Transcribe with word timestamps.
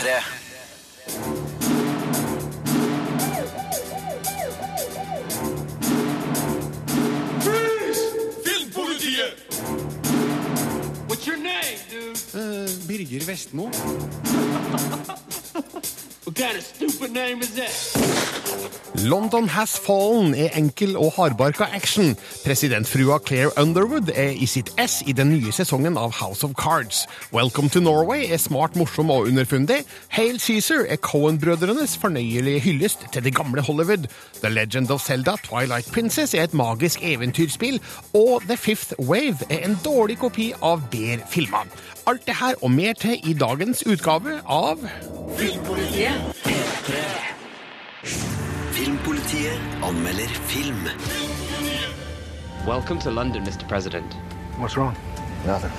P3. 0.00 0.40
Filmpolitiet! 8.44 9.34
What's 11.06 11.26
your 11.26 11.36
name, 11.36 11.78
dude? 11.90 12.16
Birger 12.88 13.24
Vestmo. 13.26 13.68
London 18.94 19.48
Has 19.48 19.78
Fallen 19.78 20.34
er 20.34 20.54
enkel 20.56 20.96
og 20.96 21.12
hardbarka 21.16 21.66
action. 21.76 22.16
Presidentfrua 22.44 23.18
Claire 23.26 23.50
Underwood 23.60 24.08
er 24.14 24.32
i 24.32 24.46
sitt 24.48 24.70
ess 24.80 25.02
i 25.06 25.12
den 25.12 25.34
nye 25.34 25.52
sesongen 25.52 25.98
av 26.00 26.14
House 26.16 26.46
of 26.46 26.54
Cards. 26.56 27.02
Welcome 27.32 27.68
to 27.68 27.80
Norway 27.84 28.24
er 28.32 28.40
smart, 28.40 28.76
morsom 28.76 29.12
og 29.12 29.28
underfundig. 29.28 29.82
Hail 30.16 30.40
Cæsar 30.40 30.86
er 30.88 30.96
Cohen-brødrenes 30.96 31.98
fornøyelige 32.00 32.64
hyllest 32.70 33.04
til 33.12 33.24
det 33.24 33.34
gamle 33.36 33.60
Hollywood. 33.60 34.08
The 34.40 34.48
Legend 34.48 34.90
of 34.90 35.04
Zelda 35.04 35.36
Twilight 35.44 35.92
Princess 35.92 36.34
er 36.34 36.48
et 36.48 36.54
magisk 36.54 37.04
eventyrspill. 37.04 37.80
Og 38.14 38.42
The 38.48 38.56
Fifth 38.56 38.92
Wave 38.98 39.44
er 39.50 39.68
en 39.68 39.78
dårlig 39.84 40.18
kopi 40.18 40.52
av 40.62 40.88
bedre 40.90 41.20
filmer. 41.28 41.68
Alt 42.10 42.26
det 42.26 42.34
her 42.34 42.54
og 42.62 42.70
mer 42.70 42.92
til 42.92 43.20
i 43.30 43.32
dagens 43.38 43.84
utgave 43.86 44.32
av 44.50 44.80
Filmpolitiet 45.38 46.48
Filmpolitiet 48.74 49.76
anmelder 49.86 50.32
film. 50.50 50.88
Welcome 52.66 53.00
to 53.00 53.10
London, 53.10 53.44
Mr. 53.44 53.68
President. 53.68 54.16
What's 54.58 54.76
wrong? 54.76 54.96
Nothing. 55.46 55.72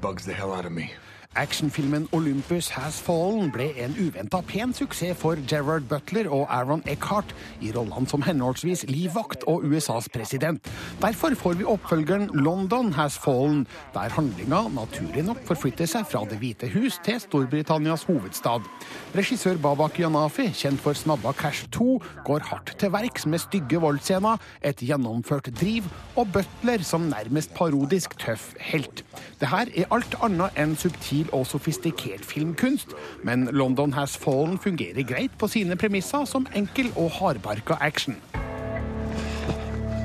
Bugs 0.00 0.24
the 0.24 0.34
hell 0.34 0.52
out 0.52 0.66
of 0.66 0.72
me. 0.72 0.92
Actionfilmen 1.36 2.08
Olympus 2.10 2.68
Has 2.74 2.96
Fallen 2.98 3.52
ble 3.54 3.68
en 3.78 3.92
uventa 4.02 4.40
pen 4.42 4.72
suksess 4.74 5.14
for 5.14 5.38
Gerard 5.46 5.84
Butler 5.86 6.26
og 6.26 6.48
Aaron 6.50 6.82
Eckhart 6.90 7.30
i 7.62 7.70
rollene 7.70 8.10
som 8.10 8.24
henholdsvis 8.26 8.82
livvakt 8.90 9.46
og 9.46 9.62
USAs 9.62 10.08
president. 10.10 10.58
Derfor 10.98 11.36
får 11.38 11.54
vi 11.60 11.68
oppfølgeren 11.70 12.26
London 12.34 12.90
Has 12.96 13.14
Fallen, 13.14 13.62
der 13.94 14.10
handlinga 14.10 14.64
naturlig 14.74 15.22
nok 15.28 15.38
forflytter 15.46 15.86
seg 15.92 16.08
fra 16.10 16.24
Det 16.26 16.40
hvite 16.42 16.72
hus 16.74 16.98
til 17.06 17.22
Storbritannias 17.22 18.08
hovedstad. 18.10 18.66
Regissør 19.14 19.62
Babak 19.62 20.02
Yanafi, 20.02 20.48
kjent 20.50 20.82
for 20.82 20.98
Snabba 20.98 21.30
Cash 21.38 21.70
2, 21.70 22.00
går 22.26 22.42
hardt 22.50 22.74
til 22.82 22.90
verks 22.90 23.28
med 23.30 23.38
stygge 23.38 23.78
voldsscener, 23.78 24.42
et 24.66 24.82
gjennomført 24.82 25.54
driv 25.54 25.86
og 26.18 26.26
Butler 26.34 26.82
som 26.82 27.06
nærmest 27.06 27.54
parodisk 27.54 28.18
tøff 28.18 28.50
helt. 28.72 29.04
Det 29.38 29.54
her 29.54 29.70
er 29.78 29.90
alt 29.94 30.18
annet 30.26 30.58
enn 30.58 30.74
subtil 30.74 31.19
og 31.32 31.46
sofistikert 31.46 32.24
filmkunst, 32.24 32.94
men 33.24 33.48
London 33.52 33.92
Has 33.92 34.16
Fallen 34.16 34.58
fungerer 34.58 35.02
greit 35.02 35.34
på 35.38 35.48
sine 35.48 35.76
premisser 35.76 36.24
som 36.24 36.46
enkel 36.54 36.92
og 36.96 37.10
hardbarka 37.10 37.76
action. 37.80 38.16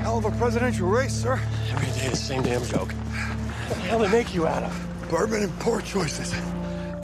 Hell 0.02 0.18
of 0.18 0.24
a 0.24 0.30
presidential 0.38 0.86
race, 0.86 1.14
sir. 1.22 1.38
Every 1.72 1.92
day 2.00 2.08
the 2.10 2.16
same 2.16 2.42
damn 2.42 2.62
joke. 2.62 2.92
What 3.68 3.78
the 3.78 3.88
hell 3.88 3.98
they 3.98 4.18
make 4.18 4.34
you 4.34 4.46
out 4.46 4.62
of? 4.62 4.72
Bourbon 5.10 5.42
and 5.42 5.58
poor 5.60 5.80
choices. 5.80 6.34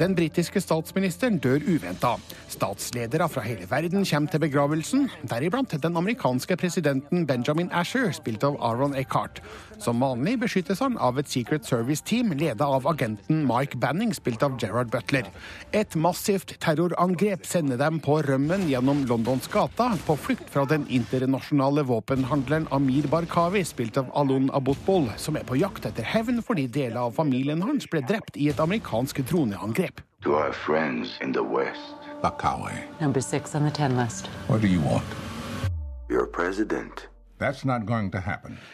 Den 0.03 0.15
britiske 0.17 0.61
statsministeren 0.61 1.37
dør 1.39 1.61
uventa. 1.69 2.17
Statsledere 2.51 3.29
fra 3.29 3.43
hele 3.45 3.69
verden 3.71 4.07
kommer 4.09 4.31
til 4.31 4.41
begravelsen, 4.41 5.05
deriblant 5.31 5.77
den 5.83 5.97
amerikanske 5.97 6.57
presidenten 6.57 7.27
Benjamin 7.27 7.71
Asher, 7.73 8.11
spilt 8.17 8.43
av 8.45 8.57
Aaron 8.59 8.97
Eckhart. 8.99 9.43
Som 9.79 10.01
vanlig 10.01 10.39
beskyttes 10.43 10.81
han 10.81 10.99
av 10.99 11.19
et 11.21 11.31
Secret 11.31 11.65
Service-team 11.65 12.33
ledet 12.37 12.67
av 12.67 12.87
agenten 12.91 13.45
Mike 13.49 13.79
Banning, 13.79 14.13
spilt 14.15 14.43
av 14.43 14.59
Gerard 14.61 14.93
Butler. 14.93 15.29
Et 15.73 15.97
massivt 15.97 16.55
terrorangrep 16.61 17.47
sender 17.47 17.81
dem 17.81 18.01
på 18.01 18.21
rømmen 18.27 18.69
gjennom 18.71 19.05
Londons 19.11 19.49
gata, 19.53 19.93
på 20.07 20.17
flukt 20.17 20.53
fra 20.53 20.65
den 20.69 20.87
internasjonale 20.89 21.87
våpenhandleren 21.89 22.69
Amir 22.71 23.09
Barkawi, 23.13 23.65
spilt 23.65 23.99
av 24.01 24.13
Alon 24.15 24.51
Abutbol, 24.53 25.11
som 25.17 25.41
er 25.41 25.49
på 25.49 25.59
jakt 25.61 25.89
etter 25.89 26.07
hevn 26.07 26.43
fordi 26.45 26.69
deler 26.71 27.07
av 27.07 27.19
familien 27.19 27.63
hans 27.65 27.89
ble 27.91 28.05
drept 28.07 28.37
i 28.37 28.53
et 28.53 28.63
amerikansk 28.63 29.25
droneangrep. 29.29 30.03
to 30.23 30.35
our 30.35 30.53
friends 30.53 31.19
in 31.21 31.33
the 31.33 31.43
West. 31.43 31.95
Bakawe. 32.23 32.73
Number 33.01 33.21
six 33.21 33.55
on 33.55 33.65
the 33.65 33.71
ten 33.71 33.97
list. 33.97 34.27
What 34.47 34.61
do 34.61 34.69
you 34.69 34.81
want? 34.81 35.05
Your 36.09 36.27
president. 36.27 37.09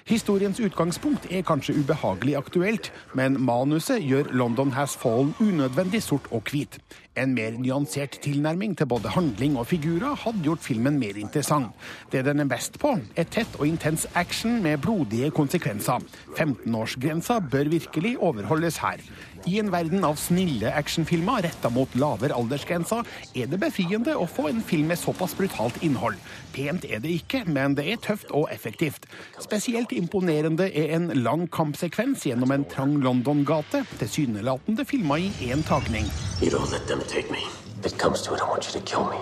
Historiens 0.07 0.61
utgangspunkt 0.61 1.27
er 1.33 1.43
kanskje 1.43 1.75
ubehagelig 1.81 2.37
aktuelt, 2.37 2.93
men 3.15 3.41
manuset 3.41 4.03
gjør 4.05 4.33
London 4.33 4.73
Has 4.77 4.97
Fallen 4.97 5.35
unødvendig 5.41 6.03
sort 6.03 6.29
og 6.31 6.43
hvit. 6.51 6.79
En 7.19 7.33
mer 7.35 7.57
nyansert 7.59 8.21
tilnærming 8.23 8.77
til 8.79 8.87
både 8.87 9.11
handling 9.11 9.57
og 9.59 9.67
figurer 9.73 10.15
hadde 10.23 10.45
gjort 10.45 10.63
filmen 10.63 11.01
mer 11.01 11.17
interessant. 11.19 11.73
Det 12.13 12.23
den 12.27 12.45
er 12.45 12.51
best 12.51 12.79
på, 12.79 12.93
er 13.19 13.27
tett 13.27 13.59
og 13.59 13.67
intens 13.67 14.07
action 14.15 14.61
med 14.63 14.79
blodige 14.85 15.33
konsekvenser. 15.35 16.05
15-årsgrensa 16.37 17.41
bør 17.51 17.73
virkelig 17.75 18.15
overholdes 18.23 18.79
her. 18.85 19.03
I 19.47 19.59
en 19.59 19.73
verden 19.73 20.05
av 20.07 20.19
snille 20.21 20.71
actionfilmer 20.75 21.43
retta 21.47 21.71
mot 21.75 21.91
lavere 21.99 22.37
aldersgrenser, 22.39 23.07
er 23.35 23.51
det 23.51 23.61
befriende 23.63 24.15
å 24.15 24.27
få 24.29 24.49
en 24.53 24.63
film 24.63 24.91
med 24.93 25.01
såpass 25.01 25.35
brutalt 25.39 25.79
innhold. 25.83 26.19
Pent 26.55 26.87
er 26.87 27.03
det 27.03 27.17
ikke, 27.21 27.45
men 27.51 27.75
det 27.79 27.87
er 27.91 28.03
tøft 28.03 28.31
og 28.35 28.49
effektivt. 28.55 29.07
Spesielt 29.43 29.95
imponerende 29.97 30.69
er 30.71 30.95
en 30.99 31.11
lang 31.19 31.47
kampsekvens 31.51 32.27
gjennom 32.31 32.55
en 32.55 32.67
trang 32.71 32.99
London-gate, 33.03 33.85
tilsynelatende 33.99 34.87
filma 34.87 35.19
i 35.19 35.33
én 35.51 35.67
tagning. 35.67 36.07
You 36.43 36.51
don't 36.55 36.71
let 36.71 36.87
them 36.87 37.03
take 37.09 37.31
me. 37.31 37.43
If 37.81 37.93
it 37.93 37.99
comes 37.99 38.23
to 38.23 38.35
it, 38.35 38.41
I 38.43 38.49
want 38.49 38.67
you 38.67 38.73
to 38.81 38.85
kill 38.85 39.05
me. 39.11 39.19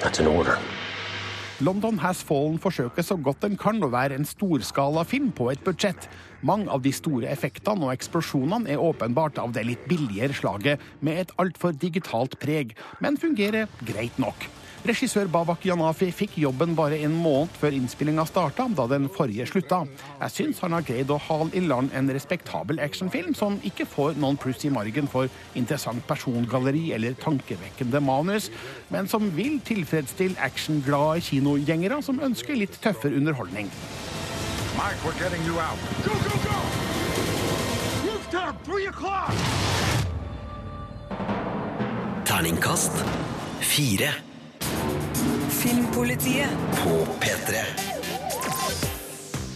That's 0.00 0.18
an 0.18 0.26
order. 0.26 0.58
London 1.60 1.98
Has 1.98 2.22
Fallen 2.22 2.58
forsøker 2.58 3.02
så 3.02 3.16
godt 3.16 3.42
den 3.42 3.56
kan 3.60 3.82
å 3.84 3.90
være 3.92 4.16
en 4.16 4.24
storskalafilm 4.24 5.28
på 5.36 5.50
et 5.52 5.60
budsjett. 5.64 6.08
Mange 6.46 6.70
av 6.72 6.80
de 6.84 6.92
store 6.94 7.28
effektene 7.28 7.84
og 7.88 7.92
eksplosjonene 7.92 8.70
er 8.72 8.80
åpenbart 8.80 9.40
av 9.42 9.52
det 9.56 9.66
litt 9.68 9.84
billigere 9.90 10.36
slaget, 10.36 10.80
med 11.04 11.24
et 11.24 11.34
altfor 11.42 11.76
digitalt 11.76 12.38
preg, 12.40 12.72
men 13.04 13.20
fungerer 13.20 13.68
greit 13.84 14.16
nok. 14.20 14.48
Regissør 14.80 15.28
Babak 15.28 15.66
Janafi 15.68 16.06
fikk 16.08 16.38
jobben 16.40 16.70
bare 16.72 16.96
en 17.04 17.12
måned 17.12 17.52
før 17.60 17.74
innspillinga 17.76 18.24
starta, 18.24 18.64
da 18.72 18.86
den 18.88 19.10
forrige 19.12 19.44
slutta. 19.50 19.82
Jeg 20.22 20.32
syns 20.32 20.62
han 20.64 20.72
har 20.72 20.86
greid 20.88 21.12
å 21.12 21.18
hale 21.20 21.52
i 21.52 21.60
land 21.60 21.92
en 21.92 22.08
respektabel 22.08 22.80
actionfilm 22.80 23.36
som 23.36 23.58
ikke 23.68 23.84
får 23.84 24.16
noen 24.16 24.40
pluss 24.40 24.64
i 24.64 24.72
margen 24.72 25.10
for 25.12 25.28
interessant 25.52 26.00
persongalleri 26.08 26.94
eller 26.96 27.18
tankevekkende 27.20 28.00
manus, 28.00 28.48
men 28.88 29.10
som 29.10 29.28
vil 29.36 29.60
tilfredsstille 29.68 30.40
actionglade 30.40 31.26
kinogjengere 31.28 32.00
som 32.06 32.24
ønsker 32.24 32.56
litt 32.56 32.80
tøffere 32.80 33.20
underholdning. 33.20 33.68
Mike, 34.76 35.04
we're 35.04 35.18
getting 35.18 35.44
you 35.44 35.58
out. 35.58 35.78
Go, 36.04 36.12
go, 36.12 36.36
go! 36.44 36.56
Rooftop, 38.06 38.64
three 38.64 38.86
o'clock! 38.86 39.32
Terningkast 42.24 42.92
fire 43.60 44.14
Filmpolitiet. 45.48 46.48
på 46.84 47.06
P3. 47.20 47.99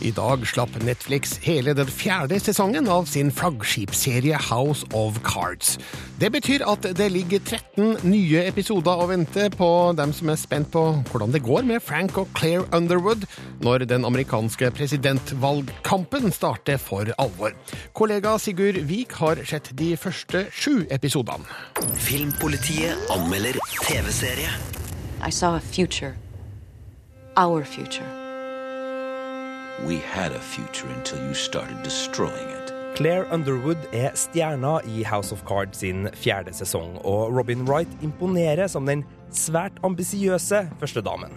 I 0.04 0.10
dag 0.12 0.42
slapp 0.44 0.74
Netflix 0.84 1.38
hele 1.40 1.72
den 1.76 1.88
fjerde 1.88 2.36
sesongen 2.42 2.88
av 2.92 3.06
sin 3.08 3.30
flaggskipsserie 3.32 4.36
House 4.50 4.84
of 4.92 5.16
Cards. 5.24 5.78
Det 6.20 6.28
betyr 6.34 6.64
at 6.68 6.84
det 6.98 7.06
ligger 7.12 7.40
13 7.40 8.02
nye 8.04 8.42
episoder 8.44 9.00
å 9.00 9.06
vente 9.08 9.46
på 9.54 9.68
dem 9.96 10.12
som 10.12 10.28
er 10.28 10.40
spent 10.40 10.68
på 10.74 10.82
hvordan 11.08 11.32
det 11.32 11.40
går 11.46 11.64
med 11.70 11.80
Frank 11.82 12.18
og 12.20 12.28
Claire 12.36 12.66
Underwood 12.76 13.24
når 13.64 13.86
den 13.88 14.04
amerikanske 14.04 14.68
presidentvalgkampen 14.76 16.28
starter 16.36 16.76
for 16.76 17.08
alvor. 17.16 17.54
Kollega 17.96 18.36
Sigurd 18.38 18.82
Vik 18.90 19.16
har 19.22 19.40
sett 19.48 19.72
de 19.78 19.94
første 19.96 20.44
sju 20.52 20.84
episodene. 20.92 21.48
Filmpolitiet 21.96 23.08
anmelder 23.14 23.56
TV-serie. 23.86 24.52
I 25.24 25.32
saw 25.32 25.56
a 25.56 25.60
future. 25.60 26.12
Our 27.36 27.64
future. 27.64 28.23
We 29.82 29.98
had 29.98 30.30
a 30.32 30.38
future 30.38 30.86
until 30.94 31.18
you 31.26 31.34
started 31.34 31.82
destroying 31.82 32.48
it. 32.48 32.72
Claire 32.94 33.26
Underwood 33.34 33.88
er 33.92 34.12
stjerna 34.14 34.78
i 34.86 35.02
House 35.02 35.34
of 35.34 35.42
Cards 35.48 35.80
sin 35.82 36.06
fjerde 36.14 36.54
sesong, 36.54 37.00
og 37.02 37.34
Robin 37.34 37.64
Wright 37.66 37.90
imponerer 38.06 38.70
som 38.70 38.86
den 38.86 39.02
svært 39.34 39.80
ambisiøse 39.82 40.60
førstedamen. 40.78 41.34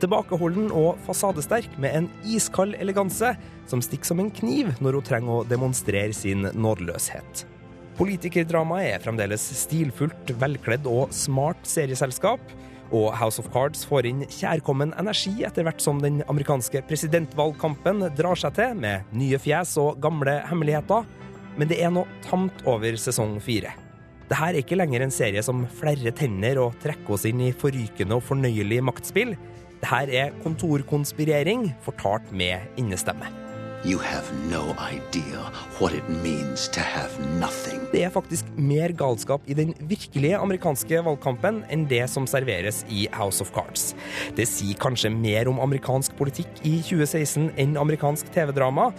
Tilbakeholden 0.00 0.70
og 0.70 1.02
fasadesterk 1.04 1.74
med 1.82 1.96
en 1.98 2.08
iskald 2.22 2.78
eleganse 2.78 3.34
som 3.68 3.82
stikker 3.82 4.12
som 4.12 4.22
en 4.22 4.30
kniv 4.38 4.70
når 4.78 5.00
hun 5.00 5.08
trenger 5.10 5.40
å 5.40 5.48
demonstrere 5.50 6.14
sin 6.14 6.46
nådeløshet. 6.54 7.42
Politikerdramaet 7.98 8.94
er 8.94 9.02
fremdeles 9.02 9.42
stilfullt, 9.66 10.30
velkledd 10.38 10.86
og 10.88 11.10
smart 11.12 11.66
serieselskap. 11.68 12.40
Og 12.90 13.12
House 13.14 13.38
of 13.38 13.50
Cards 13.54 13.84
får 13.86 14.08
inn 14.10 14.24
kjærkommen 14.26 14.94
energi 14.98 15.44
etter 15.46 15.66
hvert 15.66 15.82
som 15.82 16.00
den 16.02 16.24
amerikanske 16.30 16.82
presidentvalgkampen 16.88 18.08
drar 18.18 18.38
seg 18.38 18.56
til, 18.56 18.74
med 18.82 19.06
nye 19.14 19.38
fjes 19.38 19.76
og 19.82 20.00
gamle 20.02 20.40
hemmeligheter. 20.50 21.06
Men 21.58 21.70
det 21.70 21.78
er 21.82 21.94
noe 21.94 22.20
tamt 22.26 22.64
over 22.70 22.98
sesong 22.98 23.38
fire. 23.42 23.74
Dette 24.30 24.46
er 24.46 24.60
ikke 24.60 24.78
lenger 24.78 25.02
en 25.02 25.14
serie 25.14 25.42
som 25.42 25.64
flerrer 25.80 26.14
tenner 26.14 26.58
og 26.62 26.76
trekker 26.82 27.16
oss 27.16 27.26
inn 27.26 27.42
i 27.42 27.54
forrykende 27.54 28.18
og 28.18 28.26
fornøyelig 28.26 28.82
maktspill. 28.86 29.36
Dette 29.80 30.02
er 30.22 30.34
kontorkonspirering 30.44 31.70
fortalt 31.86 32.30
med 32.34 32.78
innestemme. 32.78 33.49
You 33.82 33.96
have 33.98 34.28
no 34.50 34.76
idea 34.76 35.40
what 35.78 35.94
it 35.94 36.06
means 36.08 36.68
to 36.68 36.80
have 36.80 37.16
nothing. 37.40 37.80
Det 37.92 38.02
er 38.04 38.10
faktisk 38.12 38.44
mer 38.56 38.92
galskap 38.92 39.46
i 39.48 39.54
den 39.56 39.72
virkelige 39.88 40.36
amerikanske 40.36 41.00
valgkampen 41.06 41.62
enn 41.72 41.86
det 41.88 42.02
som 42.12 42.26
serveres 42.28 42.82
i 42.92 43.06
House 43.16 43.40
of 43.40 43.54
Cards. 43.56 43.94
Det 44.36 44.44
sier 44.50 44.76
kanskje 44.76 45.08
mer 45.14 45.48
om 45.48 45.62
amerikansk 45.64 46.12
politikk 46.20 46.60
i 46.60 46.74
2016 46.84 47.54
enn 47.56 47.78
amerikansk 47.80 48.28
TV-drama. 48.34 48.90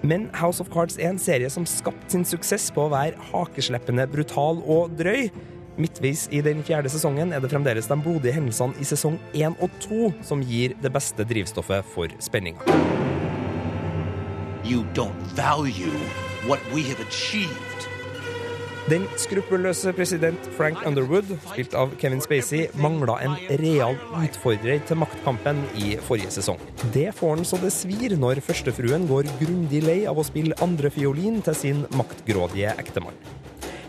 Men 0.00 0.30
House 0.40 0.64
of 0.64 0.72
Cards 0.72 0.96
er 0.96 1.10
en 1.10 1.20
serie 1.20 1.52
som 1.52 1.68
skapte 1.68 2.16
sin 2.16 2.24
suksess 2.24 2.70
på 2.72 2.86
å 2.86 2.94
være 2.94 3.20
hakesleppende 3.34 4.08
brutal 4.08 4.64
og 4.64 4.96
drøy. 4.96 5.28
Midtveis 5.76 6.30
i 6.32 6.40
den 6.44 6.64
fjerde 6.64 6.88
sesongen 6.88 7.36
er 7.36 7.44
det 7.44 7.52
fremdeles 7.52 7.92
de 7.92 8.00
blodige 8.00 8.38
hendelsene 8.40 8.80
i 8.80 8.88
sesong 8.88 9.20
én 9.36 9.52
og 9.60 9.68
to 9.84 10.14
som 10.24 10.40
gir 10.40 10.72
det 10.80 10.96
beste 10.96 11.28
drivstoffet 11.28 11.92
for 11.92 12.16
spenninga. 12.24 13.29
You 14.70 14.84
don't 14.94 15.18
value 15.34 15.98
what 16.46 16.60
we 16.72 16.82
have 16.82 17.00
achieved. 17.00 17.88
Den 18.90 19.08
skruppelløse 19.18 19.92
president 19.92 20.46
Frank 20.54 20.86
Underwood, 20.86 21.26
spilt 21.48 21.74
av 21.74 21.96
Kevin 21.98 22.22
Spacey, 22.22 22.68
mangla 22.78 23.16
en 23.26 23.34
real 23.58 23.98
utfordrer 24.20 24.78
til 24.86 25.00
maktkampen 25.02 25.64
i 25.74 25.96
forrige 26.06 26.30
sesong. 26.38 26.62
Det 26.94 27.08
får 27.18 27.34
han 27.34 27.44
så 27.50 27.58
det 27.58 27.72
svir 27.74 28.14
når 28.14 28.44
førstefruen 28.46 29.10
går 29.10 29.34
grundig 29.42 29.82
lei 29.82 29.98
av 30.06 30.22
å 30.22 30.28
spille 30.30 30.58
andrefiolin 30.62 31.42
til 31.50 31.58
sin 31.64 31.84
maktgrådige 31.98 32.78
ektemann. 32.78 33.18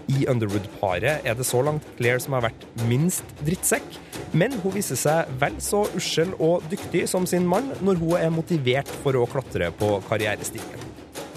I 0.10 0.26
Underwood-paret 0.32 1.26
er 1.28 1.36
det 1.38 1.46
så 1.48 1.62
langt 1.66 1.86
Claire 1.98 2.22
som 2.24 2.38
har 2.38 2.48
vært 2.48 2.66
minst 2.90 3.28
drittsekk, 3.46 3.98
men 4.38 4.56
hun 4.64 4.74
viser 4.76 5.00
seg 5.00 5.30
vel 5.42 5.58
så 5.62 5.84
ussel 5.98 6.34
og 6.40 6.66
dyktig 6.72 7.08
som 7.12 7.28
sin 7.30 7.48
mann 7.48 7.70
når 7.82 8.02
hun 8.02 8.16
er 8.20 8.34
motivert 8.34 8.90
for 9.04 9.18
å 9.20 9.28
klatre 9.30 9.72
på 9.78 9.98
karrierestigen. 10.10 10.88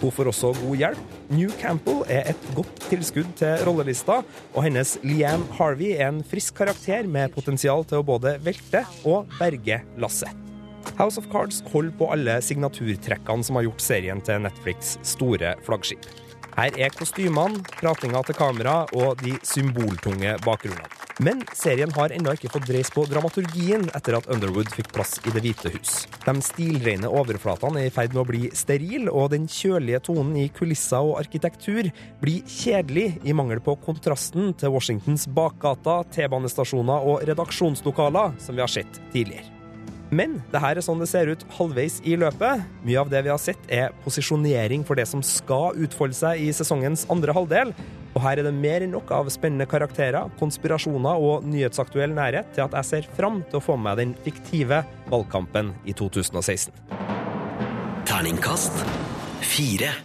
Hun 0.01 0.13
får 0.13 0.29
også 0.33 0.51
god 0.59 0.77
hjelp. 0.77 1.13
New 1.33 1.53
Campbell 1.61 2.03
er 2.13 2.31
et 2.35 2.49
godt 2.57 2.83
tilskudd 2.91 3.31
til 3.39 3.63
rollelista, 3.65 4.19
og 4.53 4.67
hennes 4.67 4.97
Leanne 5.07 5.47
Harvey 5.57 5.95
er 5.97 6.11
en 6.11 6.25
frisk 6.29 6.59
karakter 6.59 7.09
med 7.09 7.33
potensial 7.33 7.87
til 7.89 8.03
å 8.03 8.07
både 8.07 8.37
velte 8.45 8.85
og 9.09 9.31
berge 9.39 9.81
lasset. 10.03 10.43
House 10.99 11.19
of 11.19 11.31
Cards 11.33 11.63
holder 11.73 11.95
på 11.99 12.11
alle 12.13 12.37
signaturtrekkene 12.45 13.47
som 13.47 13.57
har 13.59 13.65
gjort 13.67 13.83
serien 13.83 14.21
til 14.23 14.45
Netflix' 14.45 14.99
store 15.15 15.55
flaggskip. 15.65 16.05
Her 16.55 16.77
er 16.79 16.93
kostymene, 16.95 17.65
pratinga 17.81 18.21
til 18.27 18.37
kamera 18.39 18.85
og 18.95 19.19
de 19.23 19.35
symboltunge 19.43 20.37
bakgrunnene. 20.45 21.05
Men 21.23 21.45
serien 21.55 21.93
har 21.95 22.11
ennå 22.15 22.33
ikke 22.35 22.51
fått 22.51 22.67
dreis 22.67 22.91
på 22.95 23.05
dramaturgien 23.07 23.85
etter 23.95 24.17
at 24.19 24.27
Underwood 24.31 24.71
fikk 24.75 24.89
plass 24.95 25.17
i 25.23 25.31
Det 25.35 25.43
hvite 25.45 25.71
hus. 25.75 25.93
De 26.25 26.35
stilrene 26.43 27.11
overflatene 27.11 27.85
er 27.85 27.91
i 27.91 27.95
ferd 27.95 28.15
med 28.15 28.23
å 28.25 28.27
bli 28.27 28.43
steril, 28.55 29.07
og 29.11 29.31
den 29.35 29.47
kjølige 29.51 30.03
tonen 30.11 30.35
i 30.43 30.49
kulisser 30.55 31.07
og 31.07 31.21
arkitektur 31.23 31.91
blir 32.23 32.43
kjedelig 32.51 33.21
i 33.23 33.35
mangel 33.35 33.63
på 33.63 33.77
kontrasten 33.87 34.55
til 34.59 34.75
Washingtons 34.75 35.27
bakgater, 35.35 36.07
T-banestasjoner 36.15 37.11
og 37.11 37.27
redaksjonslokaler 37.31 38.39
som 38.43 38.59
vi 38.59 38.67
har 38.67 38.75
sett 38.75 39.03
tidligere. 39.15 39.64
Men 40.15 40.39
det 40.53 40.63
her 40.63 40.79
er 40.79 40.85
sånn 40.85 41.01
det 41.03 41.09
ser 41.11 41.31
ut 41.33 41.43
halvveis 41.57 41.99
i 42.07 42.15
løpet. 42.21 42.63
Mye 42.87 43.01
av 43.03 43.11
det 43.11 43.25
vi 43.27 43.33
har 43.33 43.41
sett, 43.43 43.61
er 43.73 43.95
posisjonering 44.05 44.85
for 44.87 44.99
det 44.99 45.09
som 45.11 45.25
skal 45.27 45.75
utfolde 45.81 46.17
seg 46.19 46.45
i 46.45 46.53
sesongens 46.55 47.07
andre 47.13 47.35
halvdel. 47.35 47.75
Og 48.15 48.23
her 48.23 48.39
er 48.39 48.47
det 48.47 48.55
mer 48.55 48.85
enn 48.85 48.95
nok 48.95 49.11
av 49.17 49.31
spennende 49.35 49.67
karakterer, 49.67 50.31
konspirasjoner 50.39 51.19
og 51.19 51.47
nyhetsaktuell 51.51 52.15
nærhet 52.15 52.55
til 52.55 52.69
at 52.69 52.79
jeg 52.79 52.91
ser 52.91 53.11
fram 53.19 53.43
til 53.49 53.59
å 53.59 53.65
få 53.65 53.79
med 53.81 53.99
den 53.99 54.15
fiktive 54.27 54.85
valgkampen 55.11 55.75
i 55.83 55.97
2016. 55.99 56.71
Terningkast 58.07 58.85
fire. 59.43 59.97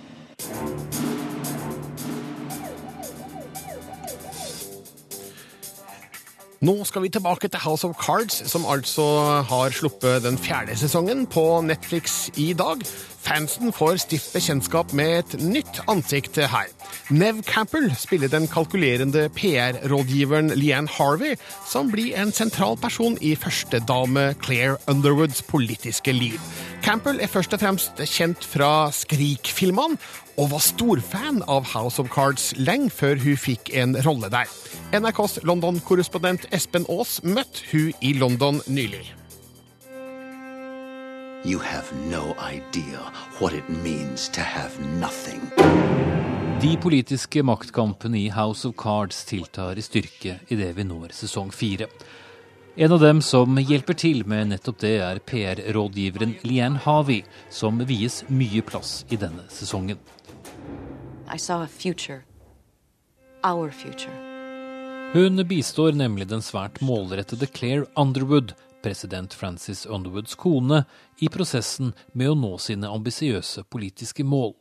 Nå 6.60 6.74
skal 6.84 7.06
vi 7.06 7.10
tilbake 7.10 7.48
til 7.48 7.62
House 7.64 7.88
of 7.88 7.96
Cards, 7.96 8.42
som 8.52 8.66
altså 8.68 9.04
har 9.48 9.72
sluppet 9.72 10.26
den 10.26 10.36
fjerde 10.38 10.76
sesongen 10.76 11.22
på 11.32 11.62
Netflix 11.64 12.26
i 12.36 12.50
dag. 12.52 12.84
Fansen 13.24 13.72
får 13.72 14.02
stift 14.04 14.34
bekjentskap 14.36 14.92
med 14.92 15.14
et 15.22 15.38
nytt 15.40 15.80
ansikt 15.88 16.36
her. 16.36 16.68
Nev 17.16 17.40
Campbell 17.48 17.88
spiller 17.96 18.28
den 18.28 18.50
kalkulerende 18.52 19.30
PR-rådgiveren 19.40 20.52
Leanne 20.60 20.92
Harvey, 20.98 21.38
som 21.64 21.94
blir 21.94 22.20
en 22.20 22.36
sentral 22.36 22.76
person 22.76 23.16
i 23.22 23.38
førstedame 23.40 24.34
Claire 24.44 24.76
Underwoods 24.92 25.40
politiske 25.48 26.12
liv. 26.12 26.44
Campbell 26.84 27.20
er 27.20 27.28
først 27.28 27.54
og 27.54 27.60
fremst 27.62 28.00
kjent 28.08 28.46
fra 28.48 28.90
Skrik-filmene, 28.96 30.00
og 30.40 30.52
var 30.54 30.62
storfan 30.64 31.42
av 31.52 31.68
House 31.74 32.00
of 32.00 32.08
Cards 32.14 32.54
lenge 32.56 32.90
før 32.96 33.20
hun 33.20 33.38
fikk 33.38 33.74
en 33.76 33.98
rolle 34.06 34.30
der. 34.32 34.48
NRKs 34.96 35.42
London-korrespondent 35.44 36.48
Espen 36.56 36.88
Aas 36.90 37.20
møtte 37.24 37.66
hun 37.74 37.92
i 38.00 38.14
London 38.16 38.62
nylig. 38.72 39.04
You 41.46 41.60
have 41.60 41.92
no 42.08 42.36
idea 42.40 43.00
what 43.40 43.54
it 43.54 43.68
means 43.70 44.30
to 44.30 44.42
have 44.42 44.72
nothing. 45.00 45.44
De 46.60 46.78
politiske 46.82 47.44
maktkampene 47.44 48.20
i 48.20 48.30
House 48.36 48.68
of 48.68 48.76
Cards 48.80 49.22
tiltar 49.24 49.80
i 49.80 49.84
styrke 49.84 50.40
idet 50.52 50.74
vi 50.76 50.84
når 50.84 51.14
sesong 51.16 51.54
fire. 51.56 51.88
En 52.76 52.92
av 52.92 53.00
dem 53.00 53.22
som 53.22 53.58
hjelper 53.58 53.98
til 53.98 54.22
med 54.30 54.52
nettopp 54.52 54.78
det, 54.84 54.96
er 55.02 55.20
PR-rådgiveren 55.26 56.36
Lian 56.46 56.78
Harvey, 56.86 57.24
som 57.50 57.82
vies 57.90 58.22
mye 58.30 58.62
plass 58.62 59.04
i 59.10 59.18
denne 59.20 59.44
sesongen. 59.50 59.98
Future. 61.30 62.22
Future. 63.72 64.16
Hun 65.14 65.42
bistår 65.48 65.98
nemlig 65.98 66.30
den 66.30 66.42
svært 66.46 66.82
målrettede 66.86 67.48
Claire 67.50 67.86
Underwood, 67.98 68.54
president 68.84 69.34
Francis 69.34 69.86
Underwoods 69.86 70.36
kone, 70.36 70.84
i 71.20 71.30
prosessen 71.30 71.94
med 72.14 72.30
å 72.30 72.38
nå 72.38 72.58
sine 72.62 72.90
ambisiøse 72.90 73.66
politiske 73.70 74.24
mål. 74.24 74.54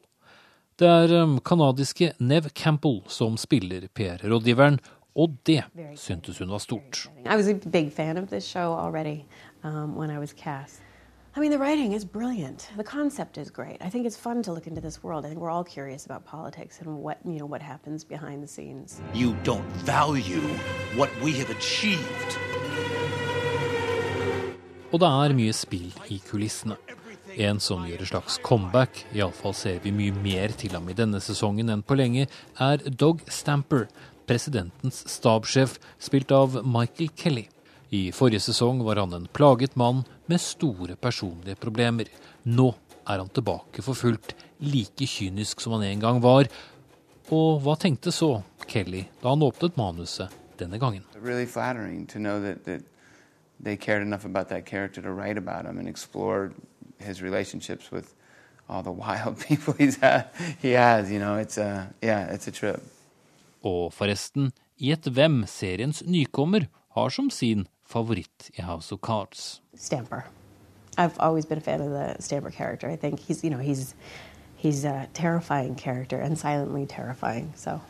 Det 0.78 0.88
er 0.88 1.38
kanadiske 1.44 2.12
Nev 2.22 2.52
Campbell 2.54 3.02
som 3.10 3.36
spiller 3.36 3.88
PR-rådgiveren, 3.92 4.78
og 5.18 5.34
det 5.46 5.64
syntes 5.96 6.38
hun 6.38 6.50
var 6.50 6.58
stort. 6.58 7.10
I 7.26 7.36
was 7.36 7.48
a 7.48 7.54
big 7.54 7.92
fan 7.92 8.16
of 8.16 8.28
this 8.28 8.44
show 8.44 8.72
already 8.72 9.24
um, 9.64 9.96
when 9.96 10.10
I 10.10 10.18
was 10.18 10.32
cast. 10.32 10.82
I 11.36 11.40
mean, 11.40 11.50
the 11.50 11.58
writing 11.58 11.92
is 11.92 12.04
brilliant. 12.04 12.70
The 12.76 12.84
concept 12.84 13.38
is 13.38 13.50
great. 13.50 13.76
I 13.80 13.90
think 13.90 14.06
it's 14.06 14.16
fun 14.16 14.42
to 14.42 14.52
look 14.52 14.66
into 14.66 14.80
this 14.80 15.04
world. 15.04 15.24
I 15.24 15.28
think 15.28 15.40
we're 15.40 15.52
all 15.52 15.64
curious 15.64 16.06
about 16.06 16.24
politics 16.24 16.80
and 16.80 16.88
what 17.04 17.18
you 17.24 17.38
know 17.38 17.46
what 17.46 17.62
happens 17.62 18.04
behind 18.04 18.42
the 18.42 18.48
scenes. 18.48 19.00
You 19.14 19.36
don't 19.44 19.70
value 19.84 20.42
what 20.96 21.10
we 21.22 21.32
have 21.32 21.50
achieved. 21.50 22.38
Og 24.92 25.00
det 25.00 25.08
er 25.08 25.34
mye 25.36 25.52
spill 25.52 25.92
i 26.08 26.18
kulissene. 26.30 26.76
En 27.36 27.60
som 27.60 27.84
gjør 27.86 28.02
et 28.02 28.08
slags 28.08 28.38
comeback, 28.42 29.04
iallfall 29.14 29.54
ser 29.54 29.82
vi 29.84 29.92
mye 29.94 30.14
mer 30.24 30.54
til 30.58 30.72
ham 30.74 30.88
i 30.88 30.96
denne 30.96 31.20
sesongen 31.20 31.68
enn 31.70 31.84
på 31.86 31.94
lenge, 32.00 32.24
er 32.58 32.82
Dog 32.88 33.20
Stamper, 33.28 33.84
presidentens 34.28 35.00
stabssjef, 35.08 35.78
spilt 35.98 36.30
av 36.30 36.60
Michael 36.66 37.08
Kelly. 37.16 37.46
I 37.90 38.12
forrige 38.12 38.44
sesong 38.44 38.82
var 38.84 39.00
han 39.00 39.14
en 39.16 39.28
plaget 39.32 39.76
mann 39.76 40.04
med 40.26 40.40
store 40.40 40.96
personlige 41.00 41.56
problemer. 41.56 42.10
Nå 42.44 42.74
er 43.08 43.22
han 43.22 43.30
tilbake 43.32 43.82
for 43.82 43.96
fullt, 43.96 44.34
like 44.60 45.06
kynisk 45.08 45.64
som 45.64 45.78
han 45.78 45.86
en 45.88 46.04
gang 46.04 46.20
var. 46.20 46.50
Og 47.32 47.62
hva 47.64 47.76
tenkte 47.80 48.12
så 48.12 48.42
Kelly 48.68 49.06
da 49.22 49.32
han 49.32 49.44
åpnet 49.44 49.80
manuset 49.80 50.34
denne 50.58 50.78
gangen? 50.78 51.04
really 51.14 51.46
that, 51.46 52.64
that 52.64 52.82
they 53.60 53.76
cared 53.76 54.02
enough 54.02 54.24
about 54.24 54.48
that 54.48 54.66
character 54.66 55.00
to 55.00 55.10
write 55.12 55.38
about 55.38 55.64
him 55.64 55.78
and 55.78 55.88
explore 55.88 56.52
his 56.98 57.22
relationships 57.22 57.90
with 57.90 58.14
all 58.68 58.82
the 58.82 58.92
wild 59.04 59.38
people 59.40 59.72
he's 59.74 59.96
had, 59.96 60.28
he 60.60 60.72
has. 60.72 61.10
You 61.10 61.18
know, 61.18 61.36
it's 61.36 61.58
a 61.58 61.94
yeah, 62.02 62.26
it's 62.34 62.46
a 62.46 62.52
trip. 62.52 62.82
Og 63.68 63.92
forresten, 63.92 64.52
gjett 64.80 65.08
hvem 65.12 65.42
seriens 65.50 66.02
nykommer 66.06 66.68
har 66.96 67.12
som 67.12 67.30
sin 67.30 67.66
favoritt 67.88 68.50
i 68.56 68.62
House 68.62 68.94
of 68.94 69.00
Cards. 69.00 69.60
Stamper. 69.74 70.24
I've 70.96 71.18
always 71.20 71.46
been 71.46 71.58
a 71.58 71.60
fan 71.60 71.80
of 71.80 71.90
the 71.90 72.16
Stamper 72.20 72.50
character. 72.50 72.88
I 72.88 72.96
think 72.96 73.20
he's 73.20 73.44
you 73.44 73.50
know 73.50 73.58
he's 73.58 73.94
he's 74.56 74.84
a 74.84 75.06
terrifying 75.14 75.74
character 75.74 76.18
and 76.18 76.38
silently 76.38 76.86
terrifying. 76.86 77.52
So, 77.56 77.80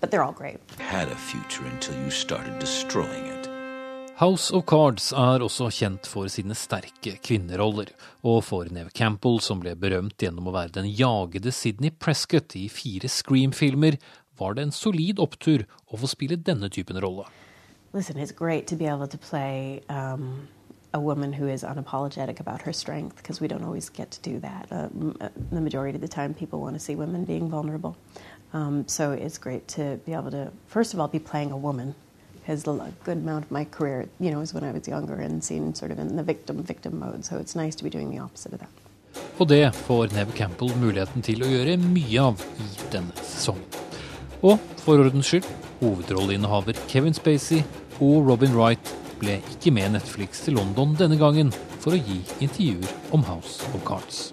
but 0.00 0.10
they're 0.10 0.22
all 0.22 0.32
great. 0.32 0.58
Had 0.78 1.08
a 1.08 1.16
future 1.16 1.64
until 1.64 1.96
you 2.04 2.10
started 2.10 2.58
destroying 2.58 3.26
it. 3.26 3.48
House 4.16 4.52
of 4.54 4.66
Cards 4.66 5.08
er 5.16 5.42
også 5.42 5.66
kjent 5.72 6.06
for 6.06 6.28
sine 6.30 6.54
sterke 6.54 7.16
kvinneroller, 7.24 7.88
og 8.22 8.44
for 8.44 8.68
Neve 8.70 8.92
Campbell, 8.94 9.40
som 9.42 9.58
ble 9.58 9.72
berømt 9.74 10.20
gjennom 10.20 10.46
å 10.46 10.52
være 10.54 10.76
den 10.76 10.86
jagede 10.86 11.50
Sidney 11.50 11.90
Prescott 11.90 12.54
i 12.60 12.68
fire 12.70 13.08
Scream-filmer, 13.10 13.96
var 14.42 14.58
det 14.58 14.66
en 14.66 14.74
solid 14.74 15.22
opptur 15.22 15.64
å 15.86 16.02
få 16.02 16.10
spille 16.10 16.40
denne 16.50 16.68
typen 16.68 17.00
rolle. 17.00 17.28
Listen, 17.92 18.18
it's 18.18 18.32
great 18.32 18.66
to 18.66 18.76
be 18.76 18.86
able 18.86 19.06
to 19.06 19.18
play 19.18 19.82
um, 19.88 20.48
a 20.92 21.00
woman 21.00 21.32
who 21.32 21.46
is 21.46 21.62
unapologetic 21.62 22.40
about 22.40 22.62
her 22.62 22.72
strength 22.72 23.16
because 23.16 23.40
we 23.40 23.48
don't 23.48 23.64
always 23.64 23.88
get 23.88 24.10
to 24.10 24.20
do 24.22 24.38
that. 24.40 24.66
Uh, 24.70 24.88
uh, 25.20 25.28
the 25.50 25.60
majority 25.60 25.94
of 25.96 26.00
the 26.00 26.08
time, 26.08 26.34
people 26.34 26.60
want 26.60 26.74
to 26.74 26.80
see 26.80 26.94
women 26.94 27.24
being 27.24 27.50
vulnerable. 27.50 27.96
Um, 28.54 28.86
so 28.86 29.12
it's 29.12 29.38
great 29.38 29.68
to 29.68 30.00
be 30.06 30.12
able 30.12 30.30
to, 30.30 30.50
first 30.66 30.94
of 30.94 31.00
all, 31.00 31.08
be 31.08 31.18
playing 31.18 31.52
a 31.52 31.56
woman. 31.56 31.94
Because 32.40 32.66
a 32.66 32.92
good 33.04 33.18
amount 33.18 33.44
of 33.44 33.50
my 33.52 33.64
career, 33.64 34.08
you 34.18 34.32
know, 34.32 34.40
is 34.40 34.52
when 34.52 34.64
I 34.64 34.72
was 34.72 34.88
younger 34.88 35.14
and 35.14 35.44
seen 35.44 35.74
sort 35.74 35.92
of 35.92 36.00
in 36.00 36.16
the 36.16 36.24
victim 36.24 36.60
victim 36.62 36.98
mode. 36.98 37.24
So 37.24 37.36
it's 37.38 37.54
nice 37.54 37.76
to 37.76 37.84
be 37.84 37.90
doing 37.90 38.10
the 38.10 38.18
opposite 38.18 38.52
of 38.52 38.58
that. 38.58 38.68
Og 39.38 39.48
det 39.48 39.72
får 39.76 40.14
Neve 40.14 40.32
Campbell 40.32 40.72
muligheten 40.80 41.22
til 41.22 41.44
å 41.44 41.52
gjøre 41.52 41.76
mye 41.76 42.28
av 42.32 42.42
i 42.58 42.90
denne 42.92 43.14
sesongen. 43.22 43.81
Og 44.42 44.58
for 44.82 44.98
ordens 44.98 45.26
skyld, 45.26 45.44
hovedrolleinnehaver 45.80 46.72
Kevin 46.88 47.14
Spacey 47.14 47.62
og 48.00 48.26
Robin 48.26 48.56
Wright 48.56 48.94
ble 49.20 49.36
ikke 49.52 49.70
med 49.70 49.94
Netflix 49.94 50.42
til 50.42 50.56
London 50.58 50.96
denne 50.98 51.18
gangen 51.18 51.52
for 51.78 51.94
å 51.94 52.00
gi 52.00 52.18
intervjuer 52.42 52.90
om 53.14 53.22
House 53.22 53.62
of 53.70 53.84
Cards. 53.86 54.32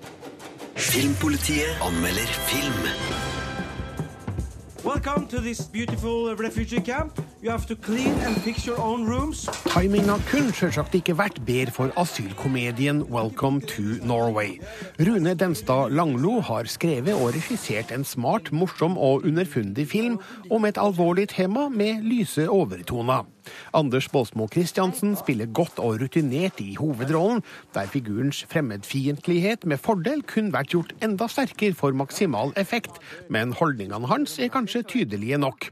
Filmpolitiet 0.73 1.77
anmelder 1.85 2.33
film. 2.49 2.89
Welcome 4.81 5.27
to 5.27 5.37
this 5.45 5.67
beautiful 5.67 6.33
refugee 6.35 6.81
camp. 6.81 7.21
Rooms. 9.07 9.45
Timinga 9.71 10.17
kunne 10.27 10.51
selvsagt 10.51 10.95
ikke 10.97 11.13
vært 11.15 11.37
bedre 11.47 11.71
for 11.71 11.93
asylkomedien 11.95 13.05
Welcome 13.07 13.61
to 13.61 13.95
Norway. 14.03 14.57
Rune 14.99 15.33
Denstad 15.39 15.95
Langlo 15.95 16.41
har 16.43 16.67
skrevet 16.67 17.15
og 17.15 17.31
regissert 17.37 17.93
en 17.95 18.03
smart, 18.03 18.51
morsom 18.51 18.97
og 18.97 19.23
underfundig 19.23 19.87
film 19.87 20.19
om 20.51 20.67
et 20.67 20.77
alvorlig 20.77 21.29
tema 21.31 21.69
med 21.71 22.03
lyse 22.03 22.49
overtoner. 22.49 23.23
Anders 23.73 24.09
Baasmo 24.11 24.47
Christiansen 24.51 25.15
spiller 25.19 25.49
godt 25.53 25.79
og 25.79 26.01
rutinert 26.01 26.59
i 26.63 26.75
hovedrollen, 26.79 27.43
der 27.73 27.89
figurens 27.91 28.43
fremmedfiendtlighet 28.49 29.65
med 29.65 29.81
fordel 29.81 30.23
kunne 30.27 30.53
vært 30.53 30.73
gjort 30.73 30.93
enda 31.05 31.29
sterkere 31.31 31.77
for 31.77 31.95
maksimal 31.95 32.53
effekt, 32.59 33.01
men 33.29 33.53
holdningene 33.57 34.09
hans 34.09 34.37
er 34.39 34.51
kanskje 34.53 34.83
tydelige 34.83 35.37
nok. 35.41 35.69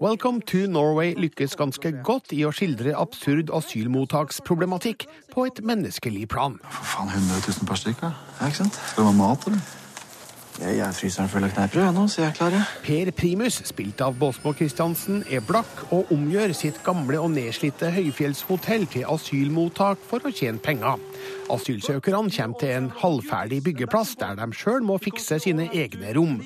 Welcome 0.00 0.40
to 0.48 0.64
Norway 0.66 1.12
lykkes 1.14 1.58
ganske 1.60 1.92
godt 2.06 2.32
i 2.32 2.46
å 2.48 2.54
skildre 2.56 2.94
absurd 2.96 3.52
asylmottaksproblematikk 3.52 5.04
på 5.34 5.44
et 5.50 5.60
menneskelig 5.60 6.24
plan. 6.32 6.56
For 6.64 6.94
Faen, 6.94 7.12
100 7.12 7.44
000 7.44 7.68
per 7.68 7.82
stykk. 7.82 8.08
Ja, 8.08 8.48
ikke 8.48 8.62
sant? 8.62 8.80
Skal 8.80 9.04
du 9.04 9.10
ha 9.10 9.18
mat, 9.20 9.44
eller? 9.50 9.79
Jeg, 10.60 10.76
er 10.84 10.92
fryseren 10.92 11.28
full 11.32 11.46
av 11.46 11.54
kneippbrød, 11.54 11.86
nå, 11.96 12.02
så 12.12 12.20
jeg 12.20 12.28
er 12.28 12.34
klar. 12.36 12.54
Per 12.84 13.10
Primus, 13.16 13.62
spilt 13.64 14.02
av 14.04 14.18
Båsmo 14.20 14.52
Christiansen, 14.52 15.22
er 15.32 15.40
blakk 15.40 15.86
og 15.88 16.10
omgjør 16.12 16.52
sitt 16.56 16.82
gamle 16.84 17.16
og 17.16 17.30
nedslitte 17.32 17.88
høyfjellshotell 17.94 18.84
til 18.92 19.06
asylmottak 19.08 20.04
for 20.10 20.28
å 20.28 20.32
tjene 20.34 20.60
penger. 20.60 21.00
Asylsøkerne 21.50 22.30
kommer 22.30 22.58
til 22.60 22.70
en 22.76 22.90
halvferdig 23.00 23.58
byggeplass 23.66 24.12
der 24.20 24.36
de 24.38 24.46
sjøl 24.54 24.84
må 24.86 24.98
fikse 25.02 25.40
sine 25.42 25.66
egne 25.74 26.12
rom. 26.14 26.36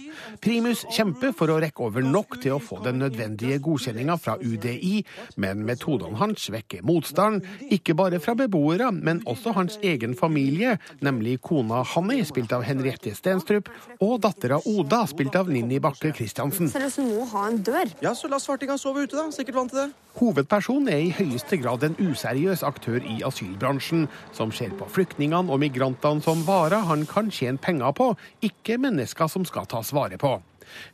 Primus 0.43 0.85
kjemper 0.95 1.35
for 1.37 1.53
å 1.53 1.59
rekke 1.63 1.85
over 1.89 2.07
nok 2.07 2.39
til 2.41 2.57
å 2.57 2.63
få 2.63 2.81
den 2.85 3.03
nødvendige 3.03 3.59
godkjenninga 3.65 4.17
fra 4.21 4.39
UDI, 4.41 5.03
men 5.43 5.67
metodene 5.69 6.19
hans 6.23 6.47
vekker 6.55 6.87
motstand, 6.87 7.45
ikke 7.75 7.97
bare 7.99 8.23
fra 8.23 8.37
beboere, 8.39 8.93
men 8.95 9.23
også 9.29 9.53
hans 9.59 9.79
egen 9.83 10.17
familie, 10.17 10.79
nemlig 11.05 11.41
kona 11.45 11.83
Hanni, 11.95 12.23
spilt 12.25 12.55
av 12.57 12.65
Henriette 12.65 13.13
Stenstrup, 13.19 13.69
og 14.05 14.21
dattera 14.25 14.61
Oda, 14.69 15.03
spilt 15.11 15.37
av 15.39 15.51
Ninni 15.53 15.81
Bakke 15.83 16.13
Christiansen. 16.15 16.69
Seriøst, 16.73 17.01
ut 17.01 17.09
må 17.09 17.27
ha 17.33 17.47
en 17.49 17.61
dør. 17.65 17.91
Ja, 18.05 18.15
så 18.17 18.29
la 18.31 18.41
svartinga 18.43 18.77
sove 18.81 19.05
ute, 19.05 19.17
da. 19.17 19.27
Sikkert 19.35 19.59
vant 19.59 19.73
til 19.73 19.83
det. 19.83 19.89
Hovedpersonen 20.19 20.93
er 20.93 21.03
i 21.03 21.13
høyeste 21.15 21.59
grad 21.59 21.83
en 21.87 21.97
useriøs 21.99 22.63
aktør 22.67 23.01
i 23.03 23.19
asylbransjen, 23.27 24.07
som 24.37 24.53
ser 24.55 24.75
på 24.79 24.89
flyktningene 24.95 25.51
og 25.51 25.63
migrantene 25.65 26.23
som 26.25 26.45
varer 26.47 26.87
han 26.87 27.07
kan 27.11 27.33
tjene 27.35 27.59
penger 27.59 27.95
på, 27.97 28.13
ikke 28.47 28.79
mennesker 28.79 29.31
som 29.31 29.47
skal 29.49 29.67
tas 29.71 29.91
vare 29.97 30.21
på. 30.21 30.37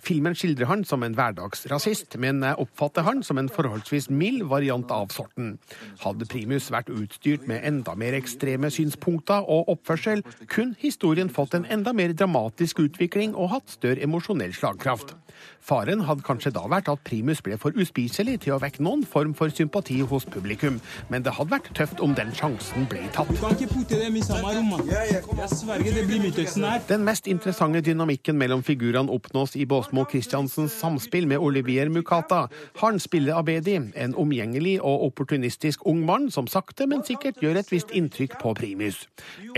Filmen 0.04 0.36
skildrer 0.38 0.70
han 0.70 0.84
som 0.88 1.04
en 1.06 1.16
hverdagsrasist, 1.18 2.16
men 2.22 2.42
jeg 2.44 2.58
oppfatter 2.62 3.06
han 3.06 3.22
som 3.26 3.40
en 3.40 3.50
forholdsvis 3.52 4.10
mild 4.10 4.46
variant 4.50 4.90
av 4.94 5.12
sorten. 5.14 5.56
Hadde 6.04 6.28
Primus 6.30 6.70
vært 6.72 6.92
utstyrt 6.92 7.46
med 7.50 7.64
enda 7.66 7.94
mer 7.98 8.16
ekstreme 8.18 8.70
synspunkter 8.72 9.46
og 9.46 9.70
oppførsel, 9.74 10.24
kunne 10.50 10.78
historien 10.80 11.30
fått 11.32 11.56
en 11.58 11.68
enda 11.70 11.94
mer 11.96 12.14
dramatisk 12.16 12.84
utvikling 12.86 13.34
og 13.34 13.52
hatt 13.54 13.76
større 13.78 14.02
emosjonell 14.04 14.54
slagkraft. 14.56 15.14
Faren 15.60 16.02
hadde 16.08 16.24
kanskje 16.24 16.52
da 16.54 16.62
vært 16.68 16.88
at 16.92 17.02
Primus 17.06 17.40
ble 17.44 17.56
for 17.60 17.76
uspiselig 17.80 18.38
til 18.44 18.56
å 18.56 18.60
vekke 18.62 18.82
noen 18.84 19.04
form 19.08 19.32
for 19.36 19.52
sympati 19.52 20.00
hos 20.08 20.26
publikum, 20.28 20.80
men 21.12 21.24
det 21.24 21.34
hadde 21.36 21.52
vært 21.52 21.70
tøft 21.76 22.00
om 22.04 22.14
den 22.16 22.32
sjansen 22.36 22.88
ble 22.90 23.02
tatt. 23.14 23.30
Du 23.30 23.40
kan 23.40 23.54
ikke 23.56 23.70
putte 23.74 24.00
dem 24.00 24.16
i 24.16 24.24
samme 24.24 24.54
rom. 24.56 24.72
Jeg 24.88 25.50
sverger 25.52 25.96
det 25.96 26.06
blir 26.08 26.22
Midtøsten 26.24 26.66
her. 26.66 26.82
Den 26.88 27.04
mest 27.06 27.28
interessante 27.30 27.82
dynamikken 27.84 28.38
mellom 28.40 28.64
figurene 28.66 29.12
oppnås 29.12 29.56
i 29.56 29.59
Båsmo 29.68 30.04
Christiansens 30.10 30.72
samspill 30.72 31.26
med 31.26 31.38
Olivier 31.38 31.88
Mukata. 31.88 32.46
Han 32.80 32.98
spiller 32.98 33.36
Abedi, 33.38 33.74
en 33.76 34.14
omgjengelig 34.18 34.78
og 34.80 35.04
opportunistisk 35.10 35.84
ung 35.86 36.00
mann 36.06 36.30
som 36.30 36.48
sakte, 36.48 36.86
men 36.86 37.04
sikkert 37.04 37.42
gjør 37.42 37.60
et 37.60 37.72
visst 37.72 37.92
inntrykk 37.94 38.38
på 38.40 38.54
Primus. 38.58 39.02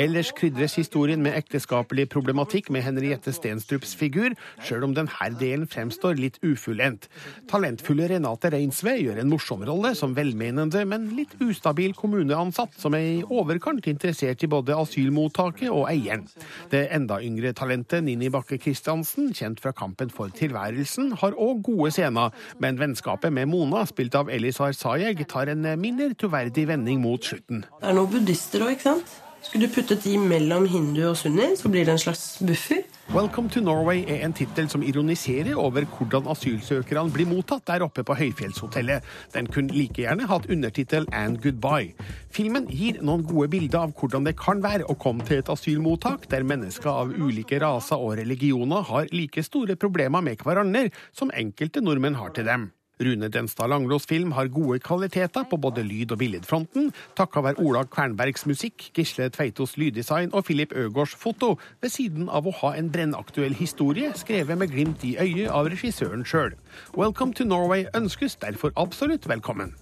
Ellers 0.00 0.32
krydres 0.36 0.74
historien 0.80 1.22
med 1.22 1.36
ekteskapelig 1.38 2.08
problematikk 2.12 2.72
med 2.74 2.82
Henriette 2.86 3.32
Stenstrups 3.32 3.94
figur, 3.98 4.34
sjøl 4.66 4.88
om 4.88 4.96
denne 4.96 5.30
delen 5.38 5.68
fremstår 5.70 6.18
litt 6.18 6.40
ufullendt. 6.42 7.08
Talentfulle 7.52 8.10
Renate 8.10 8.50
Reinsve 8.52 8.96
gjør 8.98 9.22
en 9.22 9.30
morsom 9.30 9.62
rolle 9.68 9.94
som 9.98 10.16
velmenende, 10.18 10.84
men 10.88 11.12
litt 11.16 11.38
ustabil 11.40 11.94
kommuneansatt 11.94 12.74
som 12.80 12.98
er 12.98 13.06
i 13.06 13.22
overkant 13.22 13.86
interessert 13.86 14.42
i 14.42 14.50
både 14.50 14.74
asylmottaket 14.74 15.70
og 15.70 15.86
eieren. 15.92 16.26
Det 16.72 16.88
enda 16.90 17.22
yngre 17.22 17.54
talentet 17.56 18.02
Nini 18.04 18.32
Bakke 18.32 18.58
Christiansen, 18.58 19.30
kjent 19.36 19.62
fra 19.62 19.70
Kampen 19.72 19.91
for 20.12 20.28
tilværelsen, 20.28 21.12
har 21.20 21.36
òg 21.36 21.62
gode 21.62 21.90
scener, 21.94 22.30
men 22.58 22.78
vennskapet 22.80 23.32
med 23.32 23.46
Mona, 23.46 23.84
spilt 23.86 24.14
av 24.14 24.30
Elisar 24.30 24.72
Sayeg, 24.72 25.26
tar 25.28 25.48
en 25.52 25.66
mindre 25.80 26.12
troverdig 26.14 26.68
vending 26.68 27.00
mot 27.00 27.22
slutten. 27.22 27.64
Det 27.80 27.88
er 27.88 27.94
noen 27.94 28.10
buddhister 28.10 28.66
òg, 28.66 28.76
ikke 28.76 28.88
sant? 28.90 29.14
Skulle 29.42 29.66
du 29.66 29.72
puttet 29.74 30.04
de 30.04 30.14
mellom 30.18 30.68
hindu 30.70 31.00
og 31.10 31.16
sunni, 31.18 31.48
så 31.58 31.68
blir 31.68 31.84
det 31.84 31.96
en 31.96 32.00
slags 32.00 32.38
buffer. 32.46 32.84
Welcome 33.12 33.50
to 33.50 33.60
Norway 33.60 34.04
er 34.06 34.22
en 34.22 34.32
tittel 34.32 34.68
som 34.70 34.84
ironiserer 34.86 35.58
over 35.58 35.82
hvordan 35.84 36.28
asylsøkerne 36.30 37.10
blir 37.12 37.26
mottatt 37.26 37.66
der 37.66 37.82
oppe 37.82 38.04
på 38.06 38.14
høyfjellshotellet. 38.16 39.02
Den 39.34 39.50
kunne 39.50 39.74
like 39.74 39.98
gjerne 40.04 40.28
hatt 40.30 40.46
undertittel 40.46 41.08
And 41.12 41.40
Goodbye. 41.42 41.90
Filmen 42.30 42.68
gir 42.70 43.02
noen 43.02 43.26
gode 43.26 43.50
bilder 43.52 43.88
av 43.88 43.96
hvordan 43.98 44.28
det 44.28 44.36
kan 44.38 44.62
være 44.62 44.86
å 44.86 44.96
komme 44.96 45.26
til 45.26 45.42
et 45.42 45.50
asylmottak 45.52 46.28
der 46.30 46.46
mennesker 46.46 46.92
av 46.92 47.10
ulike 47.10 47.58
raser 47.60 47.98
og 47.98 48.14
religioner 48.22 48.86
har 48.92 49.10
like 49.12 49.42
store 49.42 49.76
problemer 49.76 50.22
med 50.22 50.38
hverandre 50.46 50.86
som 51.10 51.34
enkelte 51.34 51.82
nordmenn 51.82 52.20
har 52.22 52.30
til 52.32 52.46
dem. 52.46 52.70
Rune 53.00 53.28
Denstad 53.28 53.68
Langlås 53.68 54.06
film 54.06 54.32
har 54.32 54.50
gode 54.52 54.78
kvaliteter 54.78 55.44
på 55.50 55.56
både 55.56 55.82
lyd- 55.82 56.12
og 56.12 56.18
billedfronten, 56.18 56.92
takka 57.16 57.42
være 57.42 57.58
Ola 57.58 57.84
Kvernbergs 57.84 58.46
musikk, 58.46 58.90
Gisle 58.94 59.30
Tveitos 59.30 59.76
lyddesign 59.76 60.32
og 60.32 60.44
Philip 60.44 60.72
Øgårds 60.72 61.14
foto, 61.14 61.56
ved 61.80 61.90
siden 61.90 62.28
av 62.28 62.46
å 62.46 62.54
ha 62.60 62.74
en 62.76 62.90
brennaktuell 62.92 63.54
historie 63.58 64.12
skrevet 64.16 64.58
med 64.58 64.70
glimt 64.70 65.04
i 65.04 65.16
øyet 65.18 65.50
av 65.50 65.70
regissøren 65.72 66.24
sjøl. 66.24 66.54
Welcome 66.96 67.34
to 67.34 67.44
Norway 67.44 67.86
ønskes 67.94 68.36
derfor 68.36 68.72
absolutt 68.76 69.28
velkommen. 69.28 69.74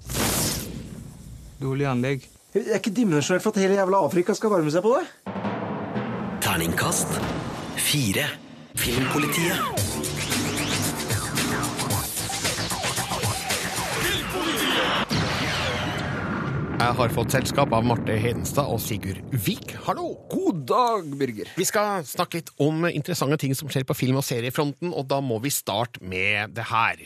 Dårlig 1.60 1.86
anlegg. 1.90 2.28
Jeg 2.54 2.66
er 2.66 2.80
ikke 2.80 2.94
dimensjonert 2.94 3.42
for 3.44 3.54
at 3.54 3.62
hele 3.62 3.76
jævla 3.78 4.00
Afrika 4.06 4.34
skal 4.34 4.50
varme 4.50 4.72
seg 4.72 4.82
på 4.82 4.96
det. 4.96 5.04
Terningkast 6.40 7.20
fire. 7.76 8.26
Filmpolitiet. 8.74 10.09
Jeg 16.80 16.96
har 16.96 17.10
fått 17.12 17.34
selskap 17.34 17.74
av 17.76 17.84
Marte 17.84 18.14
Hedenstad 18.16 18.70
og 18.72 18.78
Sigurd 18.80 19.18
Vik. 19.44 19.74
Hallo! 19.84 20.14
God 20.32 20.62
dag, 20.64 21.10
Birger. 21.20 21.50
Vi 21.52 21.66
skal 21.68 22.06
snakke 22.08 22.38
litt 22.38 22.48
om 22.56 22.86
interessante 22.88 23.36
ting 23.42 23.52
som 23.58 23.68
skjer 23.68 23.84
på 23.84 23.92
film- 23.98 24.16
og 24.16 24.24
seriefronten, 24.24 24.94
og 24.96 25.04
da 25.10 25.18
må 25.20 25.36
vi 25.44 25.52
starte 25.52 26.00
med 26.00 26.56
det 26.56 26.64
her. 26.70 27.04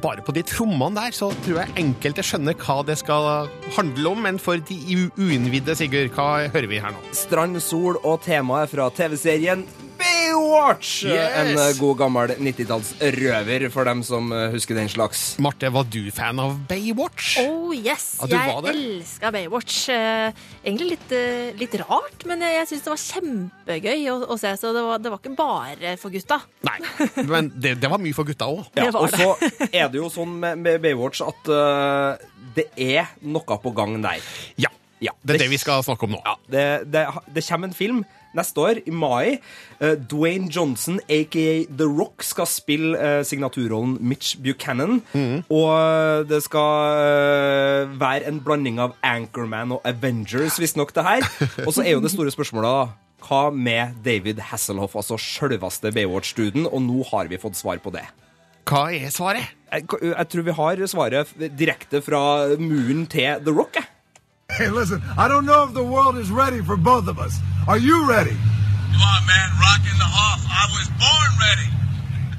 Bare 0.00 0.24
på 0.24 0.32
de 0.32 0.40
trommene 0.48 0.96
der 0.96 1.12
så 1.12 1.28
tror 1.44 1.60
jeg 1.60 1.76
enkelte 1.84 2.24
skjønner 2.24 2.56
hva 2.64 2.80
det 2.88 2.96
skal 3.02 3.52
handle 3.76 4.16
om, 4.16 4.24
men 4.24 4.40
for 4.40 4.56
de 4.56 4.80
uinnvidde, 5.20 5.76
Sigurd, 5.76 6.16
hva 6.16 6.46
hører 6.48 6.72
vi 6.72 6.80
her 6.80 6.96
nå? 6.96 7.04
Strand, 7.12 7.60
sol 7.60 8.00
og 8.00 8.22
temaet 8.24 8.72
fra 8.72 8.88
TV-serien 8.88 9.68
Baywatch! 10.34 11.04
Yes! 11.06 11.34
En 11.38 11.58
eh, 11.58 11.76
god 11.78 11.98
gammel 12.00 12.32
90-tallsrøver, 12.42 13.68
for 13.70 13.86
dem 13.86 14.00
som 14.02 14.32
eh, 14.34 14.48
husker 14.50 14.74
den 14.74 14.88
slags. 14.90 15.20
Marte, 15.42 15.68
var 15.70 15.86
du 15.86 16.08
fan 16.14 16.40
av 16.42 16.56
Baywatch? 16.66 17.36
Oh 17.44 17.70
yes, 17.70 18.16
Ja, 18.18 18.40
jeg 18.48 18.72
elska 18.72 19.30
Baywatch. 19.34 19.76
Eh, 19.94 20.34
egentlig 20.64 20.96
litt, 20.96 21.14
litt 21.60 21.76
rart, 21.84 22.26
men 22.26 22.42
jeg, 22.42 22.56
jeg 22.56 22.70
syns 22.72 22.82
det 22.86 22.92
var 22.94 23.02
kjempegøy 23.04 24.02
å, 24.10 24.16
å 24.34 24.38
se. 24.40 24.56
Så 24.58 24.74
det 24.74 24.82
var, 24.88 25.04
det 25.04 25.14
var 25.14 25.22
ikke 25.22 25.36
bare 25.38 25.94
for 26.02 26.14
gutta. 26.14 26.40
Nei, 26.66 26.80
men 27.30 27.52
det, 27.54 27.76
det 27.84 27.92
var 27.94 28.02
mye 28.02 28.16
for 28.16 28.26
gutta 28.26 28.50
òg. 28.50 28.66
Ja, 28.74 28.90
og 28.90 29.14
så 29.14 29.36
er 29.70 29.86
det 29.86 30.02
jo 30.02 30.10
sånn 30.10 30.34
med, 30.42 30.64
med 30.66 30.82
Baywatch 30.82 31.22
at 31.22 31.52
uh, 31.52 32.18
det 32.58 32.72
er 32.74 33.14
noe 33.22 33.62
på 33.62 33.76
gang 33.76 34.00
der. 34.02 34.18
Ja. 34.58 34.72
Det 35.20 35.34
er 35.34 35.42
det 35.42 35.50
vi 35.52 35.58
skal 35.60 35.82
snakke 35.84 36.06
om 36.06 36.14
nå. 36.14 36.20
Ja, 36.24 36.32
det, 36.48 36.66
det, 36.88 37.02
det 37.34 37.42
kommer 37.44 37.68
en 37.68 37.76
film 37.76 38.04
neste 38.38 38.62
år, 38.62 38.80
i 38.86 38.94
mai. 38.94 39.38
Eh, 39.80 39.94
Dwayne 40.10 40.50
Johnson, 40.52 41.00
aka 41.08 41.64
The 41.68 41.88
Rock, 41.88 42.24
skal 42.26 42.48
spille 42.50 42.98
eh, 42.98 43.20
signaturrollen 43.26 43.96
Mitch 44.00 44.36
Buchanan. 44.42 45.00
Og 45.48 45.70
eh, 45.74 46.24
det 46.30 46.42
skal 46.46 47.94
være 48.00 48.28
en 48.30 48.42
blanding 48.44 48.80
av 48.82 48.98
Anchorman 49.04 49.76
og 49.76 49.86
Avengers, 49.88 50.58
visstnok, 50.60 50.94
det 50.94 51.06
her. 51.06 51.30
Og 51.66 51.72
så 51.74 51.84
er 51.84 51.96
jo 51.96 52.04
det 52.04 52.12
store 52.14 52.34
spørsmålet, 52.34 52.70
da. 52.70 53.00
Hva 53.24 53.48
med 53.48 53.96
David 54.04 54.42
Hasselhoff, 54.50 54.98
altså 55.00 55.16
sjølveste 55.20 55.94
Baywatch-duden? 55.96 56.68
Og 56.68 56.84
nå 56.84 57.06
har 57.08 57.30
vi 57.30 57.40
fått 57.40 57.56
svar 57.56 57.80
på 57.80 57.94
det. 57.94 58.04
Hva 58.68 58.86
er 58.96 59.12
svaret? 59.12 59.54
Jeg, 59.72 59.88
jeg 60.04 60.28
tror 60.32 60.44
vi 60.46 60.56
har 60.56 60.84
svaret 60.88 61.32
direkte 61.56 62.00
fra 62.04 62.20
muren 62.60 63.04
til 63.10 63.42
The 63.44 63.52
Rock. 63.52 63.80
jeg. 63.80 63.93
Hey, 64.50 64.68
listen, 64.68 65.02
I 65.16 65.26
don't 65.28 65.46
know 65.46 65.64
if 65.64 65.74
the 65.74 65.82
world 65.82 66.16
is 66.16 66.30
ready 66.30 66.60
for 66.60 66.76
both 66.76 67.08
of 67.08 67.18
us. 67.18 67.38
Are 67.66 67.78
you 67.78 68.08
ready? 68.08 68.36
Come 68.92 69.02
on, 69.02 69.26
man. 69.26 69.48
Rocking 69.58 69.98
the 69.98 70.06
Hoff. 70.06 70.40
I 70.46 70.64
was 70.76 70.86
born 71.00 71.30
ready. 71.40 71.68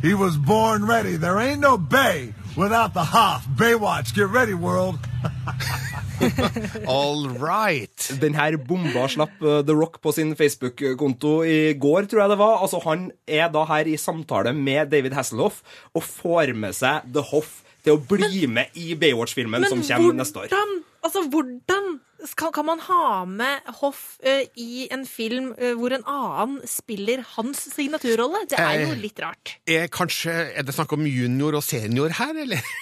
He 0.08 0.14
was 0.14 0.38
born 0.38 0.86
ready. 0.86 1.18
There 1.18 1.40
ain't 1.40 1.60
no 1.60 1.78
Bay 1.78 2.34
without 2.56 2.94
the 2.94 3.04
Hoff. 3.04 3.46
Baywatch, 3.48 4.14
get 4.14 4.30
ready, 4.30 4.54
world. 4.54 5.00
All 6.88 7.28
right. 7.28 8.12
Den 8.22 8.38
her 8.38 8.56
bomba 8.58 9.08
slapp 9.10 9.42
uh, 9.42 9.62
The 9.66 9.76
Rock 9.76 10.00
på 10.02 10.14
sin 10.14 10.36
Facebook-konto 10.36 11.44
i 11.44 11.74
går, 11.74 12.06
tror 12.06 12.22
jeg 12.22 12.30
det 12.30 12.38
var. 12.40 12.62
Altså, 12.62 12.80
Han 12.86 13.12
er 13.28 13.50
da 13.50 13.66
her 13.66 13.90
i 13.92 13.98
samtale 13.98 14.54
med 14.54 14.92
David 14.94 15.18
Hasselhoff 15.18 15.62
og 15.94 16.04
får 16.04 16.54
med 16.54 16.78
seg 16.78 17.12
The 17.12 17.26
Hoff 17.34 17.65
til 17.86 17.96
å 17.96 18.02
bli 18.02 18.48
med 18.50 18.76
i 18.82 18.96
Baywatch-filmen 19.00 19.68
som 19.70 19.84
kommer 19.86 20.18
neste 20.18 20.44
år. 20.46 20.52
Men 20.54 20.82
altså, 21.06 21.24
hvordan 21.32 21.94
skal, 22.26 22.52
kan 22.56 22.66
man 22.66 22.82
ha 22.88 23.26
med 23.30 23.70
Hoff 23.82 24.18
uh, 24.26 24.42
i 24.58 24.88
en 24.94 25.06
film 25.06 25.52
uh, 25.60 25.74
hvor 25.78 25.94
en 25.96 26.06
annen 26.10 26.58
spiller 26.70 27.22
hans 27.36 27.68
signaturrolle? 27.76 28.46
Det 28.50 28.60
er 28.62 28.82
jo 28.82 28.92
Eh, 28.96 29.00
litt 29.02 29.20
rart. 29.22 29.56
Er, 29.70 29.88
kanskje, 29.92 30.34
er 30.56 30.66
det 30.66 30.76
snakk 30.76 30.94
om 30.96 31.06
junior 31.10 31.58
og 31.58 31.64
senior 31.66 32.14
her, 32.20 32.36
eller? 32.46 32.62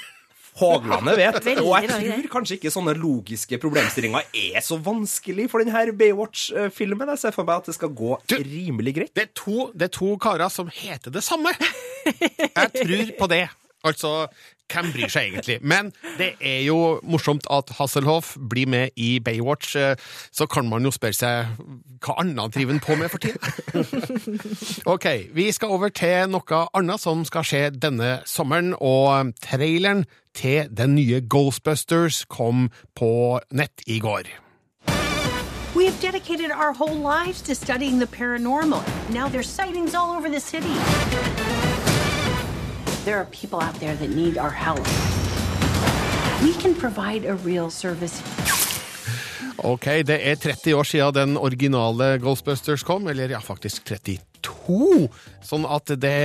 Haglandet 0.62 1.18
vet. 1.18 1.48
Og 1.64 1.72
jeg 1.82 1.90
tror 1.90 2.28
kanskje 2.36 2.58
ikke 2.60 2.72
sånne 2.74 2.94
logiske 3.00 3.58
problemstillinger 3.62 4.28
er 4.38 4.62
så 4.62 4.78
vanskelig 4.78 5.48
for 5.50 5.64
denne 5.64 5.96
Baywatch-filmen. 5.98 7.10
Jeg 7.16 7.24
ser 7.24 7.34
for 7.34 7.48
meg 7.48 7.64
at 7.64 7.72
det 7.72 7.78
skal 7.80 7.90
gå 7.98 8.20
rimelig 8.36 8.94
greit. 9.00 9.14
Det 9.18 9.26
er 9.26 9.32
to, 9.34 9.72
det 9.74 9.90
er 9.90 9.96
to 9.98 10.12
karer 10.22 10.54
som 10.54 10.70
heter 10.70 11.16
det 11.16 11.26
samme. 11.26 11.56
Jeg 12.06 12.70
tror 12.76 13.16
på 13.18 13.32
det. 13.34 13.48
Altså, 13.84 14.14
hvem 14.74 14.92
bryr 14.96 15.12
seg 15.14 15.30
egentlig? 15.32 15.60
Men 15.62 15.92
det 16.18 16.34
er 16.42 16.62
jo 16.66 17.00
morsomt 17.06 17.46
at 17.54 17.70
Hasselhoff 17.78 18.34
blir 18.38 18.68
med 18.68 18.90
i 18.98 19.20
Baywatch. 19.24 19.76
eh, 19.76 19.96
Så 20.32 20.48
kan 20.50 20.68
man 20.70 20.84
jo 20.84 20.92
spørre 20.92 21.14
seg 21.14 21.46
hva 22.04 22.18
annet 22.20 22.54
driver 22.58 22.74
han 22.74 22.84
på 22.84 22.96
med 23.00 23.10
for 23.14 23.18
tiden? 23.24 23.40
Ok, 24.94 25.06
vi 25.34 25.52
skal 25.52 25.72
over 25.72 25.90
til 25.90 26.30
noe 26.34 26.66
annet 26.74 27.00
som 27.02 27.24
skal 27.26 27.46
skje 27.48 27.64
denne 27.72 28.20
sommeren, 28.26 28.74
og 28.82 29.32
traileren 29.44 30.06
til 30.36 30.68
den 30.74 30.96
nye 30.96 31.22
Ghostbusters 31.22 32.24
kom 32.30 32.70
på 32.98 33.40
nett 33.52 33.86
i 33.88 34.00
går. 34.00 34.24
We 35.76 35.86
have 35.86 36.00
dedicated 36.02 36.52
our 36.52 36.74
whole 36.74 36.96
lives 37.02 37.42
to 37.44 37.56
studying 37.56 38.00
the 38.00 38.06
paranormal. 38.08 38.84
Now 39.10 39.28
there's 39.28 39.50
sightings 39.50 39.96
all 39.96 40.12
over 40.16 40.30
the 40.30 40.40
city. 40.40 41.43
There 43.06 43.18
are 43.20 43.26
people 43.26 43.60
out 43.60 43.76
there 43.80 43.96
that 43.96 44.16
need 44.16 44.38
our 44.38 44.50
help. 44.50 44.80
We 46.42 46.54
can 46.54 46.74
provide 46.76 47.26
a 47.26 47.36
real 47.36 47.70
service. 47.70 48.24
Ok, 49.58 49.86
det 50.08 50.20
er 50.30 50.36
30 50.36 50.74
år 50.74 50.84
siden 50.84 51.16
den 51.16 51.38
originale 51.38 52.20
Ghostbusters 52.20 52.84
kom, 52.84 53.08
eller 53.08 53.30
ja, 53.30 53.40
faktisk 53.40 53.86
32. 53.86 55.10
Sånn 55.44 55.68
at 55.68 55.92
det 56.00 56.16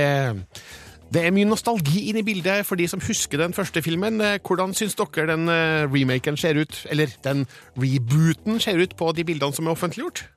det 1.09 1.23
er 1.25 1.33
mye 1.33 1.47
nostalgi 1.49 2.05
inne 2.11 2.21
i 2.21 2.27
bildet 2.27 2.67
for 2.67 2.77
de 2.77 2.85
som 2.87 3.01
husker 3.01 3.41
den 3.41 3.53
første 3.53 3.81
filmen. 3.81 4.21
Eh, 4.21 4.37
Hvordan 4.45 4.75
syns 4.77 4.95
dere 4.95 5.25
den 5.31 5.49
eh, 5.49 5.87
remaken 5.89 6.37
ser 6.37 6.55
ut, 6.61 6.85
eller 6.89 7.09
den 7.25 7.47
rebooten 7.75 8.59
ser 8.61 8.77
ut 8.77 8.95
på 8.95 9.11
de 9.17 9.25
bildene 9.25 9.55
som 9.55 9.67
er 9.67 9.73
offentliggjort? 9.73 10.27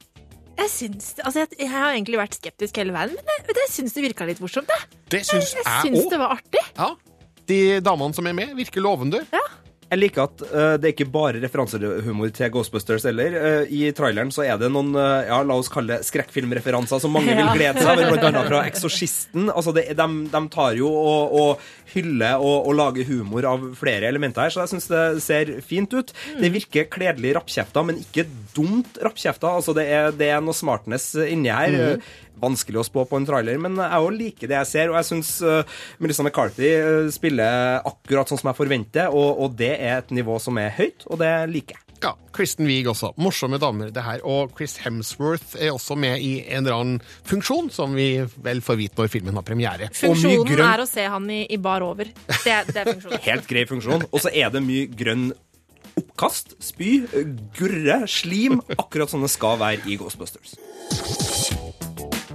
Jeg, 0.59 0.69
syns, 0.71 1.13
altså, 1.23 1.43
jeg, 1.43 1.57
jeg 1.59 1.71
har 1.73 1.95
egentlig 1.95 2.19
vært 2.21 2.37
skeptisk 2.37 2.77
hele 2.81 2.95
veien, 2.95 3.15
men 3.17 3.31
jeg, 3.33 3.57
jeg 3.57 3.71
syns 3.73 3.97
det 3.97 4.05
virka 4.05 4.27
litt 4.29 4.43
morsomt. 4.43 4.69
Det, 4.69 5.01
Det 5.15 5.23
syns 5.27 5.55
jeg 5.57 5.65
jeg 5.65 5.89
syns 5.89 6.11
det 6.13 6.21
var 6.21 6.37
artig. 6.37 6.63
Ja. 6.77 6.91
De 7.51 7.59
damene 7.85 8.15
som 8.17 8.29
er 8.31 8.37
med, 8.37 8.53
virker 8.59 8.85
lovende. 8.85 9.25
Jeg 9.93 10.01
liker 10.01 10.23
at 10.25 10.43
uh, 10.49 10.75
det 10.81 10.89
er 10.89 10.95
ikke 10.95 11.07
bare 11.13 11.41
referansehumor 11.43 12.31
til 12.33 12.49
Ghostbusters 12.55 13.05
heller. 13.05 13.35
Uh, 13.37 13.69
I 13.69 13.91
traileren 13.93 14.31
så 14.33 14.47
er 14.47 14.57
det 14.61 14.71
noen 14.73 14.95
uh, 14.97 15.21
ja, 15.29 15.43
la 15.45 15.59
oss 15.61 15.69
kalle 15.73 15.99
det 15.99 16.07
skrekkfilmreferanser 16.09 17.03
som 17.03 17.13
mange 17.13 17.35
vil 17.39 17.51
glede 17.53 17.83
seg 17.85 18.01
over, 18.07 18.17
bl.a. 18.17 18.45
fra 18.49 18.63
Eksorsisten. 18.71 19.51
Altså, 19.53 19.75
det- 19.77 19.91
de, 19.99 20.07
de 20.33 20.43
tar 20.55 20.79
jo 20.81 20.89
og, 20.89 21.35
og 21.37 21.93
hyller 21.93 22.41
og, 22.41 22.71
og 22.71 22.77
lager 22.79 23.05
humor 23.11 23.45
av 23.51 23.67
flere 23.77 24.09
elementer 24.09 24.47
her, 24.47 24.55
så 24.55 24.63
jeg 24.65 24.73
syns 24.73 24.89
det 24.89 25.03
ser 25.27 25.53
fint 25.69 25.93
ut. 25.93 26.15
Det 26.41 26.49
virker 26.55 26.89
kledelig 26.89 27.35
rappkjefta, 27.37 27.85
men 27.85 28.01
ikke 28.01 28.25
dumt 28.57 28.97
rappkjefta. 29.05 29.53
Altså, 29.61 29.77
det 29.77 29.85
er, 29.93 30.09
det 30.17 30.31
er 30.33 30.41
noe 30.41 30.57
smartness 30.57 31.11
inni 31.27 31.53
her. 31.53 31.77
Mhm. 31.77 32.09
Vanskelig 32.43 32.81
å 32.81 32.87
spå 32.87 33.05
på 33.07 33.19
en 33.21 33.27
trailer, 33.29 33.59
men 33.63 33.77
jeg 33.79 34.03
òg 34.03 34.17
liker 34.17 34.51
det 34.51 34.57
jeg 34.63 34.71
ser. 34.73 34.91
Og 34.91 34.97
jeg 34.99 35.11
syns 35.11 35.35
uh, 35.45 35.63
Melissa 36.03 36.25
McCarthy 36.25 36.71
eh, 36.75 37.11
spiller 37.15 37.83
akkurat 37.87 38.29
sånn 38.33 38.41
som 38.41 38.49
jeg 38.51 38.59
forventer, 38.59 39.13
og, 39.15 39.39
og 39.45 39.55
det 39.61 39.75
er 39.77 40.01
et 40.01 40.11
nivå 40.17 40.39
som 40.43 40.59
er 40.59 40.73
høyt, 40.79 41.05
og 41.13 41.21
det 41.23 41.33
liker 41.53 41.77
jeg. 41.79 41.87
Ja, 42.03 42.17
Kristen 42.35 42.67
Wiig 42.67 42.89
også. 42.91 43.13
Morsomme 43.23 43.61
damer, 43.63 43.93
det 43.95 44.03
her. 44.03 44.25
Og 44.27 44.57
Chris 44.59 44.73
Hemsworth 44.83 45.53
er 45.55 45.71
også 45.71 45.95
med 45.95 46.19
i 46.19 46.33
en 46.49 46.65
eller 46.65 46.75
annen 46.81 46.97
funksjon, 47.31 47.69
som 47.71 47.95
vi 47.95 48.09
vel 48.43 48.59
får 48.67 48.81
vite 48.81 48.99
når 48.99 49.13
filmen 49.13 49.39
har 49.39 49.47
premiere. 49.47 49.87
Funksjonen 49.95 50.65
er 50.67 50.83
å 50.83 50.89
se 50.91 51.05
han 51.07 51.31
i, 51.31 51.45
i 51.55 51.61
bar 51.63 51.87
over. 51.87 52.11
Det, 52.27 52.43
er- 52.51 52.67
det 52.73 52.81
er 52.83 52.91
funksjonen. 52.91 53.23
Helt 53.29 53.47
grei 53.53 53.63
funksjon. 53.71 54.09
Og 54.11 54.25
så 54.25 54.35
er 54.35 54.51
det 54.51 54.65
mye 54.67 54.91
grønn 54.91 55.29
oppkast, 55.93 56.57
spy, 56.65 57.05
gurre, 57.55 58.01
slim, 58.11 58.59
akkurat 58.81 59.13
som 59.13 59.23
det 59.23 59.31
skal 59.31 59.63
være 59.63 59.87
i 59.93 60.01
Ghostbusters. 60.01 60.57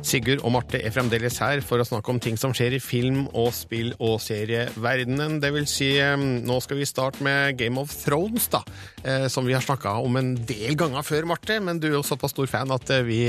Sigurd 0.07 0.39
og 0.47 0.53
Marte 0.55 0.79
er 0.79 0.93
fremdeles 0.95 1.35
her 1.43 1.59
for 1.65 1.81
å 1.83 1.85
snakke 1.87 2.13
om 2.13 2.19
ting 2.23 2.37
som 2.39 2.53
skjer 2.55 2.77
i 2.77 2.79
film- 2.83 3.25
og 3.33 3.49
spill- 3.55 3.93
og 3.99 4.17
serieverdenen. 4.23 5.39
Det 5.43 5.51
vil 5.55 5.67
si, 5.69 5.89
nå 6.47 6.57
skal 6.63 6.79
vi 6.79 6.87
starte 6.87 7.23
med 7.25 7.57
Game 7.59 7.79
of 7.81 7.91
Thrones, 8.05 8.47
da. 8.53 8.61
eh, 9.03 9.27
Som 9.27 9.45
vi 9.45 9.53
har 9.57 9.61
snakka 9.65 9.97
om 10.03 10.15
en 10.19 10.33
del 10.47 10.75
ganger 10.79 11.03
før, 11.03 11.27
Marte. 11.27 11.59
Men 11.63 11.79
du 11.83 11.87
er 11.89 11.97
jo 11.97 12.03
såpass 12.07 12.31
stor 12.35 12.47
fan 12.47 12.71
at 12.71 12.89
eh, 12.95 13.03
vi, 13.07 13.19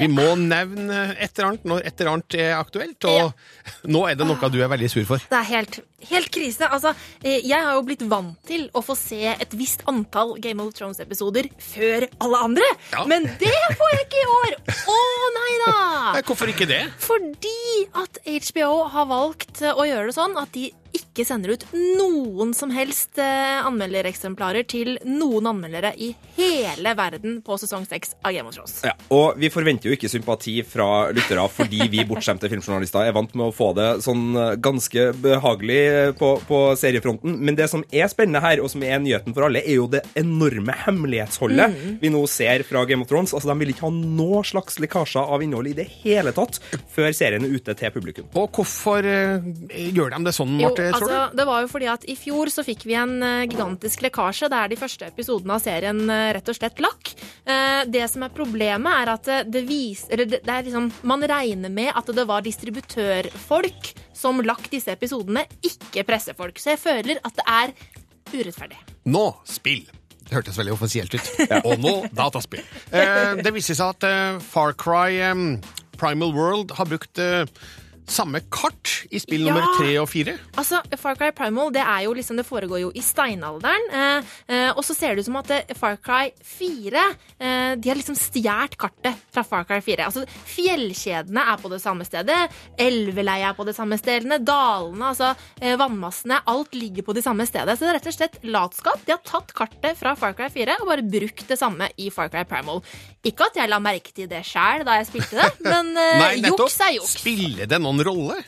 vi 0.00 0.08
må 0.10 0.34
nevne 0.40 1.14
et 1.18 1.30
eller 1.38 1.52
annet 1.52 1.64
når 1.70 1.86
et 1.86 2.00
eller 2.00 2.12
annet 2.16 2.38
er 2.40 2.54
aktuelt. 2.58 3.04
Og 3.04 3.88
nå 3.90 4.04
er 4.10 4.18
det 4.18 4.26
noe 4.28 4.50
du 4.50 4.60
er 4.62 4.72
veldig 4.74 4.90
sur 4.92 5.04
for. 5.08 5.22
Det 5.30 5.38
er 5.40 5.50
helt, 5.54 5.80
helt 6.10 6.30
krise. 6.34 6.68
Altså, 6.68 6.94
eh, 7.22 7.40
jeg 7.44 7.58
har 7.58 7.74
jo 7.78 7.84
blitt 7.86 8.04
vant 8.10 8.36
til 8.48 8.66
å 8.74 8.82
få 8.84 8.96
se 8.98 9.20
et 9.34 9.56
visst 9.58 9.84
antall 9.90 10.36
Game 10.44 10.62
of 10.64 10.74
Thrones-episoder 10.76 11.50
før 11.62 12.08
alle 12.24 12.42
andre. 12.48 12.68
Men 13.10 13.28
det 13.40 13.52
får 13.78 13.94
jeg 13.94 14.06
ikke 14.06 14.22
i 14.22 14.28
år! 14.38 14.56
Å 14.94 14.98
nei 15.38 15.52
da! 15.64 15.74
Nei, 16.14 16.22
Hvorfor 16.26 16.50
ikke 16.52 16.68
det? 16.70 16.82
Fordi 17.02 17.56
at 18.04 18.20
HBO 18.24 18.70
har 18.94 19.10
valgt 19.10 19.62
eh, 19.64 19.74
å 19.74 19.86
gjøre 19.88 20.10
det 20.10 20.16
sånn 20.16 20.38
at 20.40 20.52
de 20.56 20.70
ikke 20.94 21.03
sender 21.22 21.52
ut 21.54 21.64
noen 21.70 22.50
som 22.58 22.72
helst 22.74 23.20
eh, 23.22 23.62
anmeldereksemplarer 23.62 24.66
til 24.66 24.96
noen 25.06 25.46
anmeldere 25.46 25.92
i 25.94 26.10
hele 26.34 26.94
verden 26.98 27.36
på 27.46 27.54
sesong 27.62 27.84
seks 27.86 28.16
av 28.26 28.34
Game 28.34 28.50
of 28.50 28.56
Thrones. 28.56 28.80
Ja, 28.82 28.96
og 29.14 29.38
vi 29.38 29.50
forventer 29.54 29.90
jo 29.92 29.94
ikke 29.94 30.10
sympati 30.10 30.56
fra 30.66 31.12
lyttere 31.14 31.44
fordi 31.54 31.86
vi 31.92 32.02
bortskjemte 32.08 32.50
filmjournalister 32.50 33.06
er 33.06 33.14
vant 33.14 33.30
med 33.38 33.46
å 33.46 33.54
få 33.54 33.70
det 33.78 33.86
sånn 34.02 34.24
eh, 34.34 34.56
ganske 34.64 35.06
behagelig 35.22 35.78
eh, 35.92 36.10
på, 36.18 36.32
på 36.48 36.60
seriefronten. 36.80 37.38
Men 37.38 37.60
det 37.60 37.70
som 37.70 37.86
er 37.94 38.10
spennende 38.10 38.42
her, 38.42 38.64
og 38.64 38.72
som 38.74 38.82
er 38.82 38.98
nyheten 39.04 39.36
for 39.36 39.46
alle, 39.46 39.62
er 39.62 39.78
jo 39.78 39.86
det 39.94 40.02
enorme 40.18 40.74
hemmelighetsholdet 40.82 41.78
mm. 41.78 41.96
vi 42.02 42.10
nå 42.10 42.24
ser 42.30 42.66
fra 42.66 42.82
Game 42.90 43.06
of 43.06 43.12
Thrones. 43.12 43.36
Altså, 43.36 43.52
De 43.52 43.58
vil 43.62 43.70
ikke 43.76 43.86
ha 43.86 43.92
noe 43.94 44.42
slags 44.42 44.82
lekkasjer 44.82 45.30
av 45.36 45.46
innhold 45.46 45.70
i 45.70 45.78
det 45.78 45.86
hele 46.00 46.34
tatt 46.34 46.58
før 46.90 47.14
serien 47.14 47.46
er 47.46 47.54
ute 47.54 47.78
til 47.78 47.94
publikum. 47.94 48.26
Og 48.34 48.50
hvorfor 48.58 49.04
gjør 49.04 50.16
de 50.16 50.22
det 50.26 50.34
sånn, 50.34 50.58
Jo, 50.58 50.72
Marte 50.72 50.88
altså, 50.90 51.03
tror 51.04 51.14
Altså, 51.14 51.36
det 51.36 51.46
var 51.48 51.64
jo 51.64 51.70
fordi 51.70 51.88
at 51.92 52.06
I 52.10 52.16
fjor 52.18 52.50
så 52.52 52.64
fikk 52.66 52.84
vi 52.88 52.96
en 52.98 53.14
eh, 53.22 53.44
gigantisk 53.50 54.04
lekkasje 54.04 54.50
der 54.52 54.72
de 54.72 54.78
første 54.80 55.08
episodene 55.08 55.56
av 55.56 55.62
serien 55.64 56.00
eh, 56.10 56.30
rett 56.36 56.50
og 56.50 56.58
slett 56.58 56.82
lakk. 56.84 57.12
Eh, 57.44 57.82
det 57.92 58.06
som 58.12 58.24
er 58.26 58.34
problemet, 58.34 59.00
er 59.02 59.12
at 59.14 59.32
det 59.52 59.64
viser 59.68 60.14
eller 60.16 60.30
det, 60.34 60.42
er 60.44 60.66
liksom, 60.66 60.90
Man 61.06 61.24
regner 61.28 61.72
med 61.72 61.92
at 61.94 62.08
det 62.14 62.26
var 62.28 62.44
distributørfolk 62.44 63.92
som 64.14 64.40
lakk 64.44 64.68
disse 64.72 64.92
episodene, 64.94 65.44
ikke 65.64 66.04
pressefolk. 66.08 66.58
Så 66.60 66.74
jeg 66.74 66.82
føler 66.82 67.20
at 67.24 67.36
det 67.36 67.46
er 67.50 67.74
urettferdig. 68.34 68.80
Nå 69.10 69.26
spill. 69.48 69.84
Det 70.24 70.32
hørtes 70.38 70.56
veldig 70.58 70.72
offisielt 70.74 71.14
ut. 71.14 71.30
Og 71.68 71.78
nå 71.82 71.94
dataspill. 72.16 72.64
Eh, 72.90 73.40
det 73.44 73.52
viser 73.54 73.76
seg 73.76 73.96
at 73.96 74.06
eh, 74.08 74.42
Far 74.44 74.72
Cry 74.80 75.18
eh, 75.20 75.42
Primal 76.00 76.32
World 76.34 76.74
har 76.78 76.88
brukt 76.90 77.20
eh, 77.20 77.44
samme 78.10 78.40
kart 78.52 78.90
i 79.10 79.20
spill 79.22 79.44
Ja! 79.46 79.52
nummer 79.54 79.78
tre 79.78 79.94
og 80.00 80.08
fire. 80.10 80.36
Altså, 80.60 80.80
Far 81.00 81.16
Cry 81.18 81.30
Primal 81.36 81.72
det 81.74 81.82
er 81.82 82.04
jo 82.06 82.12
liksom, 82.16 82.36
det 82.36 82.46
foregår 82.46 82.80
jo 82.84 82.90
i 82.94 83.02
steinalderen. 83.04 83.86
Eh, 83.92 84.34
eh, 84.48 84.70
og 84.74 84.82
så 84.84 84.94
ser 84.96 85.14
det 85.14 85.24
ut 85.24 85.28
som 85.30 85.38
at 85.40 85.50
eh, 85.54 85.74
Far 85.78 85.96
Cry 86.04 86.30
4 86.44 87.04
eh, 87.38 87.74
De 87.80 87.90
har 87.90 87.98
liksom 87.98 88.16
stjålet 88.18 88.76
kartet 88.80 89.20
fra 89.34 89.44
Far 89.46 89.64
Cry 89.68 89.80
4. 89.84 90.04
Altså, 90.08 90.24
Fjellkjedene 90.48 91.44
er 91.52 91.60
på 91.62 91.70
det 91.72 91.80
samme 91.82 92.06
stedet. 92.06 92.38
Elveleiet 92.80 93.50
er 93.50 93.56
på 93.58 93.66
det 93.68 93.74
samme 93.76 93.98
stedet. 94.00 94.40
Dalene, 94.44 95.10
altså 95.12 95.32
eh, 95.60 95.76
vannmassene. 95.80 96.40
Alt 96.50 96.74
ligger 96.76 97.06
på 97.06 97.14
det 97.16 97.24
samme 97.26 97.46
stedet. 97.48 97.76
Så 97.78 97.86
det 97.86 97.92
er 97.92 97.98
rett 98.00 98.10
og 98.10 98.16
slett 98.18 98.38
latskap. 98.44 99.02
De 99.06 99.14
har 99.14 99.22
tatt 99.26 99.52
kartet 99.56 99.98
fra 100.00 100.14
Far 100.18 100.36
Cry 100.38 100.48
4 100.52 100.78
og 100.82 100.90
bare 100.90 101.04
brukt 101.06 101.46
det 101.50 101.58
samme 101.60 101.88
i 102.00 102.10
Far 102.14 102.30
Cry 102.32 102.44
Primal. 102.48 102.82
Ikke 103.24 103.48
at 103.48 103.56
jeg 103.56 103.70
la 103.72 103.78
merke 103.82 104.12
til 104.14 104.28
det 104.30 104.42
sjæl 104.46 104.84
da 104.84 104.98
jeg 105.00 105.08
spilte 105.08 105.38
det, 105.38 105.50
men 105.64 105.94
eh, 105.96 106.18
Nei, 106.24 106.32
juks 106.50 106.76
er 106.84 106.94
juks. 106.98 107.14
Spiller 107.20 107.68
det 107.70 107.80
noen 107.94 108.06
rolle? 108.10 108.42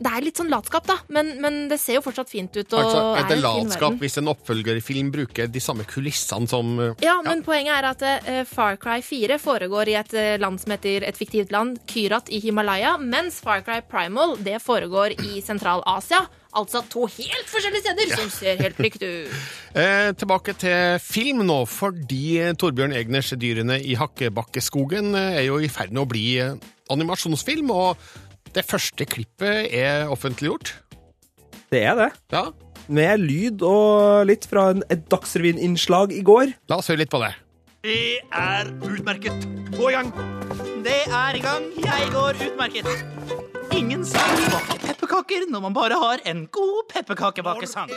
Det 0.00 0.10
er 0.10 0.24
litt 0.24 0.38
sånn 0.40 0.50
latskap, 0.50 0.86
da, 0.88 0.96
men, 1.14 1.34
men 1.42 1.58
det 1.70 1.76
ser 1.80 1.98
jo 1.98 2.02
fortsatt 2.04 2.30
fint 2.30 2.54
ut. 2.56 2.72
Og 2.72 2.78
Altså, 2.80 3.02
er 3.20 3.28
det 3.28 3.38
latskap 3.42 4.00
hvis 4.00 4.18
en 4.18 4.30
oppfølgerfilm 4.32 5.12
bruker 5.14 5.50
de 5.52 5.62
samme 5.62 5.84
kulissene 5.88 6.48
som 6.50 6.72
eh, 6.80 7.04
Ja, 7.04 7.18
men 7.26 7.44
poenget 7.46 7.76
er 7.76 7.88
at 7.90 8.04
uh, 8.08 8.40
Far 8.48 8.80
Cry 8.80 8.98
4 9.04 9.38
foregår 9.42 9.92
i 9.92 9.96
et 10.00 10.14
eh, 10.16 10.34
land 10.42 10.58
som 10.62 10.74
heter 10.74 11.06
et 11.06 11.18
fiktivt 11.18 11.52
land, 11.54 11.78
Kyrat 11.90 12.32
i 12.32 12.40
Himalaya, 12.42 12.96
mens 12.98 13.38
Far 13.44 13.62
Cry 13.66 13.82
Primal 13.86 14.38
det 14.42 14.58
foregår 14.64 15.14
i 15.20 15.42
Sentral-Asia. 15.44 16.24
Altså 16.58 16.80
to 16.90 17.04
helt 17.06 17.46
forskjellige 17.46 17.84
steder 17.84 18.16
som 18.16 18.32
ser 18.34 18.58
helt 18.64 18.80
likt 18.82 19.04
ut. 19.04 19.34
Eh, 19.70 20.08
tilbake 20.18 20.50
til 20.58 20.96
film 20.98 21.44
nå, 21.46 21.60
fordi 21.70 22.40
Torbjørn 22.58 22.90
Egners 22.98 23.28
Dyrene 23.38 23.76
i 23.78 23.94
Hakkebakkeskogen 23.94 25.14
er 25.14 25.44
jo 25.44 25.60
i 25.62 25.68
ferd 25.70 25.94
med 25.94 26.02
å 26.02 26.08
bli 26.10 26.24
animasjonsfilm, 26.90 27.70
og 27.70 27.94
det 28.56 28.64
første 28.66 29.06
klippet 29.06 29.70
er 29.74 30.10
offentliggjort. 30.10 30.74
Det 31.70 31.84
er 31.86 31.94
det. 31.98 32.10
Ja. 32.34 32.48
Med 32.90 33.22
lyd 33.22 33.62
og 33.62 34.26
litt 34.26 34.48
fra 34.50 34.70
en, 34.74 34.82
et 34.90 35.06
Dagsrevyen-innslag 35.12 36.14
i 36.16 36.24
går. 36.26 36.56
La 36.70 36.80
oss 36.80 36.90
høre 36.90 37.04
litt 37.04 37.12
på 37.12 37.22
det. 37.22 37.30
Det 37.86 38.18
er 38.36 38.72
utmerket. 38.84 39.46
Gå 39.76 39.92
i 39.92 39.94
gang. 39.94 40.10
Det 40.84 40.98
er 41.06 41.38
i 41.38 41.44
gang. 41.44 41.70
Jeg 41.78 42.10
går 42.12 42.42
utmerket. 42.48 42.90
Ingen 43.76 44.02
sang 44.04 44.34
baker 44.50 44.80
pepperkaker 44.82 45.46
når 45.50 45.62
man 45.68 45.74
bare 45.74 45.96
har 46.02 46.22
en 46.26 46.46
god 46.50 46.82
pepperkakebakesang. 46.90 47.90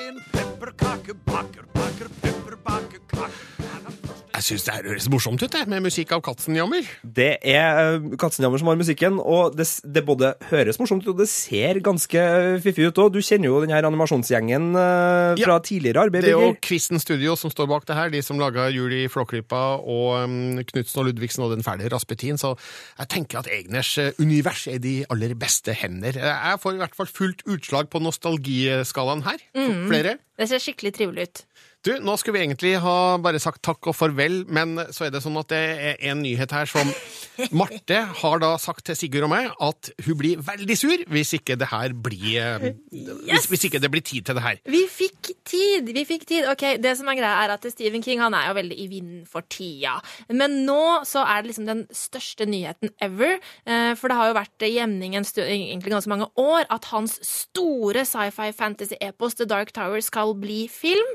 Jeg 4.44 4.58
syns 4.58 4.66
det 4.68 4.74
høres 4.76 5.06
morsomt 5.08 5.40
ut, 5.40 5.54
det, 5.54 5.62
med 5.72 5.86
musikk 5.86 6.10
av 6.12 6.20
Katzenjammer. 6.26 6.84
Det 7.00 7.38
er 7.48 7.94
uh, 7.96 8.08
Katzenjammer 8.20 8.60
som 8.60 8.68
har 8.68 8.76
musikken, 8.76 9.16
og 9.24 9.54
det, 9.56 9.70
det 9.88 10.02
både 10.04 10.34
høres 10.50 10.82
morsomt 10.82 11.06
ut, 11.06 11.14
og 11.14 11.22
det 11.22 11.30
ser 11.32 11.80
ganske 11.86 12.26
fiffig 12.66 12.90
ut 12.90 13.00
òg. 13.00 13.14
Du 13.16 13.22
kjenner 13.24 13.48
jo 13.48 13.62
den 13.64 13.72
her 13.72 13.88
animasjonsgjengen 13.88 14.74
uh, 14.76 15.40
fra 15.40 15.56
tidligere 15.64 16.04
arbeid. 16.10 16.28
Det 16.28 16.34
er 16.34 16.44
jo. 16.44 16.58
Kvisten 16.60 17.00
Studio 17.00 17.38
som 17.40 17.54
står 17.56 17.70
bak 17.72 17.88
det 17.88 17.96
her, 17.96 18.12
de 18.12 18.20
som 18.20 18.42
laga 18.42 18.68
Jul 18.74 18.92
i 18.98 19.06
Flåklypa 19.08 19.62
og 19.80 20.28
um, 20.28 20.60
Knutsen 20.74 21.00
og 21.00 21.08
Ludvigsen 21.08 21.48
og 21.48 21.56
Den 21.56 21.64
fæle 21.64 21.88
raspetin, 21.96 22.42
så 22.42 22.52
jeg 23.00 23.14
tenker 23.16 23.46
at 23.46 23.48
Egners 23.48 23.94
eh, 24.02 24.12
univers 24.20 24.66
er 24.68 24.84
de 24.84 24.98
aller 25.08 25.38
beste 25.40 25.72
hender. 25.72 26.20
Jeg 26.20 26.60
får 26.60 26.76
i 26.76 26.84
hvert 26.84 27.00
fall 27.00 27.08
fullt 27.08 27.48
utslag 27.48 27.88
på 27.88 28.04
nostalgiskalaen 28.04 29.24
her. 29.24 29.40
Mm. 29.56 29.88
Flere? 29.88 30.18
Det 30.36 30.52
ser 30.52 30.60
skikkelig 30.68 30.96
trivelig 31.00 31.30
ut. 31.30 31.44
Du, 31.84 31.92
nå 32.00 32.14
skulle 32.16 32.38
vi 32.40 32.46
egentlig 32.46 32.78
ha 32.80 33.18
bare 33.20 33.42
sagt 33.44 33.60
takk 33.68 33.90
og 33.92 33.96
farvel, 33.98 34.46
men 34.48 34.78
så 34.96 35.04
er 35.04 35.10
det 35.12 35.20
sånn 35.20 35.36
at 35.42 35.50
det 35.52 35.58
er 35.60 35.98
en 36.14 36.22
nyhet 36.24 36.54
her 36.56 36.70
som 36.70 36.88
Marte 37.52 37.98
har 38.22 38.40
da 38.40 38.54
sagt 38.62 38.86
til 38.88 38.96
Sigurd 38.96 39.26
og 39.28 39.32
meg 39.34 39.50
at 39.66 39.90
hun 40.06 40.16
blir 40.20 40.40
veldig 40.46 40.78
sur 40.80 41.04
hvis 41.12 41.34
ikke 41.36 41.58
det 41.60 41.68
her 41.74 41.92
blir 42.06 42.30
yes! 42.30 42.78
hvis, 42.94 43.48
hvis 43.52 43.66
ikke 43.68 43.82
det 43.84 43.90
blir 43.92 44.04
tid 44.06 44.30
til 44.30 44.38
det 44.38 44.44
her. 44.46 44.62
Vi 44.70 44.84
fikk 44.88 45.34
tid! 45.44 45.92
vi 45.94 46.06
fikk 46.08 46.24
tid. 46.30 46.48
Ok, 46.54 46.64
Det 46.80 46.94
som 47.00 47.10
er 47.12 47.18
greia 47.20 47.44
er 47.44 47.56
at 47.58 47.68
Stephen 47.74 48.04
King 48.06 48.22
han 48.24 48.36
er 48.38 48.48
jo 48.48 48.56
veldig 48.62 48.78
i 48.80 48.88
vinden 48.92 49.26
for 49.28 49.44
tida. 49.52 49.98
Men 50.32 50.62
nå 50.68 51.04
så 51.10 51.26
er 51.28 51.44
det 51.44 51.52
liksom 51.52 51.68
den 51.68 51.84
største 51.92 52.48
nyheten 52.48 52.94
ever. 53.04 53.40
eh, 53.68 53.92
For 54.00 54.08
det 54.08 54.20
har 54.22 54.32
jo 54.32 54.38
vært 54.40 54.68
jevning 54.70 55.18
en 55.20 55.28
stund, 55.28 55.52
egentlig 55.52 55.92
ganske 55.98 56.14
mange 56.14 56.30
år 56.40 56.64
at 56.72 56.88
hans 56.94 57.20
store 57.28 58.06
sci-fi 58.08 58.52
fantasy-epos 58.56 59.36
The 59.42 59.50
Dark 59.50 59.76
Tower 59.76 60.00
skal 60.06 60.32
bli 60.40 60.64
film. 60.72 61.12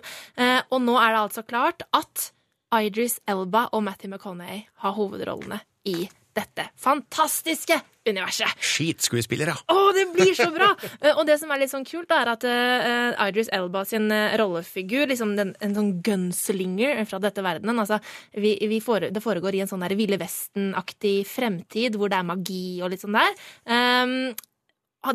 Eh, 0.59 0.65
Og 0.75 0.83
nå 0.85 0.99
er 1.01 1.15
det 1.15 1.25
altså 1.27 1.45
klart 1.47 1.85
at 1.97 2.31
Idris 2.75 3.19
Elba 3.29 3.69
og 3.73 3.85
Matthew 3.87 4.13
McConaughey 4.13 4.67
har 4.83 4.97
hovedrollene 4.97 5.63
i 5.89 6.09
dette 6.37 6.69
fantastiske 6.79 7.75
universet. 8.07 8.53
Skitskuespillere. 8.63 9.57
Å, 9.73 9.77
det 9.97 10.05
blir 10.15 10.35
så 10.37 10.51
bra! 10.55 10.69
Eh, 11.03 11.15
og 11.15 11.25
det 11.29 11.37
som 11.41 11.51
er 11.53 11.61
litt 11.63 11.71
sånn 11.71 11.87
kult, 11.87 12.11
er 12.15 12.29
at 12.33 12.45
uh, 12.47 13.15
Idris 13.29 13.51
Elba 13.55 13.85
sin 13.87 14.11
rollefigur, 14.11 15.07
liksom 15.11 15.35
den, 15.39 15.53
en 15.63 15.75
sånn 15.77 15.91
gunslinger 16.05 17.03
fra 17.09 17.21
dette 17.23 17.43
verdenen 17.45 17.79
altså, 17.83 18.01
vi, 18.35 18.57
vi 18.71 18.81
fore, 18.85 19.11
Det 19.15 19.23
foregår 19.23 19.57
i 19.57 19.63
en 19.65 19.71
sånn 19.71 19.85
der 19.85 19.95
Ville 19.99 20.19
Vesten-aktig 20.21 21.23
fremtid 21.29 21.99
hvor 21.99 22.11
det 22.11 22.19
er 22.21 22.29
magi 22.29 22.63
og 22.83 22.93
litt 22.93 23.05
sånn 23.05 23.19
der. 23.19 23.39
Um, 23.71 24.17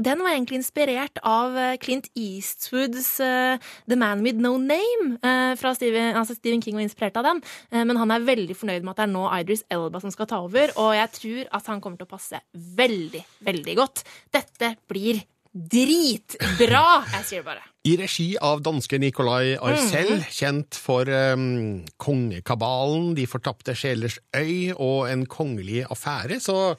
den 0.01 0.23
var 0.23 0.33
egentlig 0.33 0.59
inspirert 0.61 1.19
av 1.27 1.57
eh, 1.57 1.75
Clint 1.81 2.09
Eastwoods 2.15 3.19
eh, 3.23 3.57
The 3.89 3.97
Man 3.99 4.23
With 4.25 4.39
No 4.41 4.55
Name. 4.57 5.17
eh, 5.21 5.53
fra 5.59 5.73
Steven, 5.75 6.15
altså 6.17 6.35
Stephen 6.37 6.61
King 6.61 6.77
var 6.79 6.85
inspirert 6.85 7.17
av 7.19 7.27
den, 7.27 7.41
men 7.71 7.97
han 7.97 8.11
er 8.11 8.25
veldig 8.25 8.55
fornøyd 8.57 8.85
med 8.85 8.93
at 8.93 9.01
det 9.01 9.05
er 9.05 9.11
nå 9.13 9.25
Idris 9.39 9.63
Elba 9.71 10.01
som 10.01 10.11
skal 10.13 10.29
ta 10.29 10.39
over, 10.45 10.73
og 10.79 10.93
jeg 10.95 11.11
tror 11.17 11.51
at 11.59 11.69
han 11.71 11.83
kommer 11.83 11.99
til 11.99 12.07
å 12.07 12.13
passe 12.13 12.41
veldig, 12.53 13.21
veldig 13.45 13.75
godt. 13.79 14.03
Dette 14.33 14.73
blir 14.89 15.21
dritbra! 15.53 17.03
Jeg 17.13 17.25
sier 17.27 17.43
det 17.43 17.47
bare. 17.51 17.63
I 17.85 17.93
regi 17.99 18.29
av 18.41 18.61
danske 18.63 18.97
Nicolai 19.01 19.57
Arcel, 19.59 20.15
mm. 20.17 20.27
kjent 20.31 20.77
for 20.79 21.09
um, 21.35 21.83
Kongekabalen, 22.01 23.11
De 23.17 23.25
fortapte 23.29 23.75
sjelers 23.77 24.17
øy 24.33 24.71
og 24.73 25.09
En 25.11 25.27
kongelig 25.29 25.83
affære, 25.91 26.39
så 26.43 26.73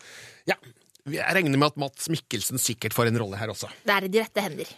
ja. 0.48 0.56
Jeg 1.04 1.34
regner 1.36 1.58
med 1.60 1.66
at 1.66 1.76
Mats 1.76 2.06
Mikkelsen 2.08 2.56
sikkert 2.56 2.94
får 2.96 3.10
en 3.10 3.18
rolle 3.20 3.36
her 3.36 3.50
også. 3.52 3.68
Det 3.84 3.92
er 3.92 4.06
i 4.06 4.08
de 4.08 4.22
rette 4.22 4.40
hender. 4.40 4.70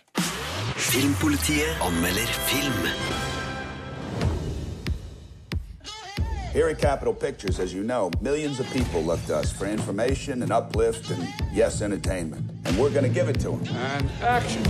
Filmpolitiet 0.74 1.78
anmelder 1.86 2.32
film. 2.48 2.88
Here 6.52 6.70
at 6.70 6.80
Capitol 6.80 7.14
Pictures, 7.14 7.60
as 7.60 7.70
you 7.72 7.84
know, 7.84 8.10
millions 8.20 8.58
of 8.58 8.66
people 8.72 9.02
to 9.04 9.38
us 9.38 9.52
for 9.52 9.66
information 9.66 10.42
and 10.42 10.50
uplift 10.50 11.10
and, 11.10 11.22
yes, 11.54 11.80
entertainment. 11.80 12.42
And 12.64 12.76
we're 12.76 12.90
going 12.90 13.06
to 13.06 13.20
give 13.20 13.28
it 13.28 13.38
to 13.42 13.50
them. 13.50 13.76
And 13.76 14.10
action. 14.22 14.64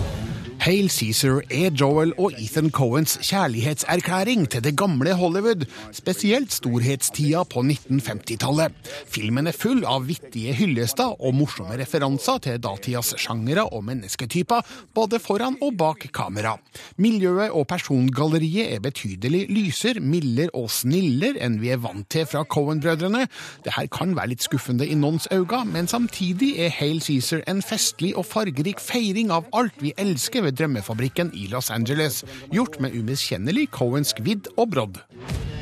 Hail 0.61 0.88
Cæsar 0.90 1.42
er 1.53 1.71
Joel 1.71 2.11
og 2.19 2.33
Ethan 2.40 2.71
Coens 2.75 3.16
kjærlighetserklæring 3.23 4.47
til 4.51 4.64
det 4.64 4.73
gamle 4.79 5.12
Hollywood, 5.14 5.66
spesielt 5.92 6.53
storhetstida 6.53 7.45
på 7.45 7.61
1950-tallet. 7.62 8.75
Filmen 9.07 9.47
er 9.47 9.55
full 9.55 9.85
av 9.87 10.09
vittige 10.09 10.55
hyllester 10.57 11.12
og 11.21 11.37
morsomme 11.38 11.77
referanser 11.79 12.40
til 12.42 12.62
datidas 12.64 13.12
sjangere 13.21 13.66
og 13.69 13.85
mennesketyper, 13.87 14.64
både 14.95 15.21
foran 15.23 15.59
og 15.62 15.77
bak 15.79 16.09
kamera. 16.16 16.57
Miljøet 16.97 17.53
og 17.53 17.69
persongalleriet 17.71 18.73
er 18.75 18.83
betydelig 18.83 19.45
lyser, 19.53 20.01
mildere 20.01 20.51
og 20.57 20.71
snillere 20.73 21.38
enn 21.45 21.61
vi 21.62 21.75
er 21.75 21.83
vant 21.85 22.09
til 22.11 22.27
fra 22.27 22.42
Coen-brødrene. 22.42 23.27
Det 23.62 23.77
her 23.77 23.90
kan 23.92 24.16
være 24.16 24.33
litt 24.33 24.49
skuffende 24.49 24.88
i 24.88 24.99
noens 24.99 25.29
øyne, 25.31 25.62
men 25.69 25.87
samtidig 25.87 26.55
er 26.64 26.75
Hail 26.81 27.05
Cæsar 27.05 27.45
en 27.47 27.62
festlig 27.62 28.16
og 28.16 28.27
fargerik 28.27 28.83
feiring 28.83 29.31
av 29.31 29.47
alt 29.55 29.79
vi 29.85 29.95
elsker 30.01 30.46
ved 30.47 30.57
drømmefabrikken 30.61 31.35
i 31.35 31.49
Los 31.53 31.71
Angeles, 31.75 32.23
gjort 32.55 32.79
med 32.81 32.95
umiskjennelig 32.95 33.69
Cohensk 33.75 34.23
vidd 34.23 34.49
og 34.57 34.71
brodd. 34.71 35.03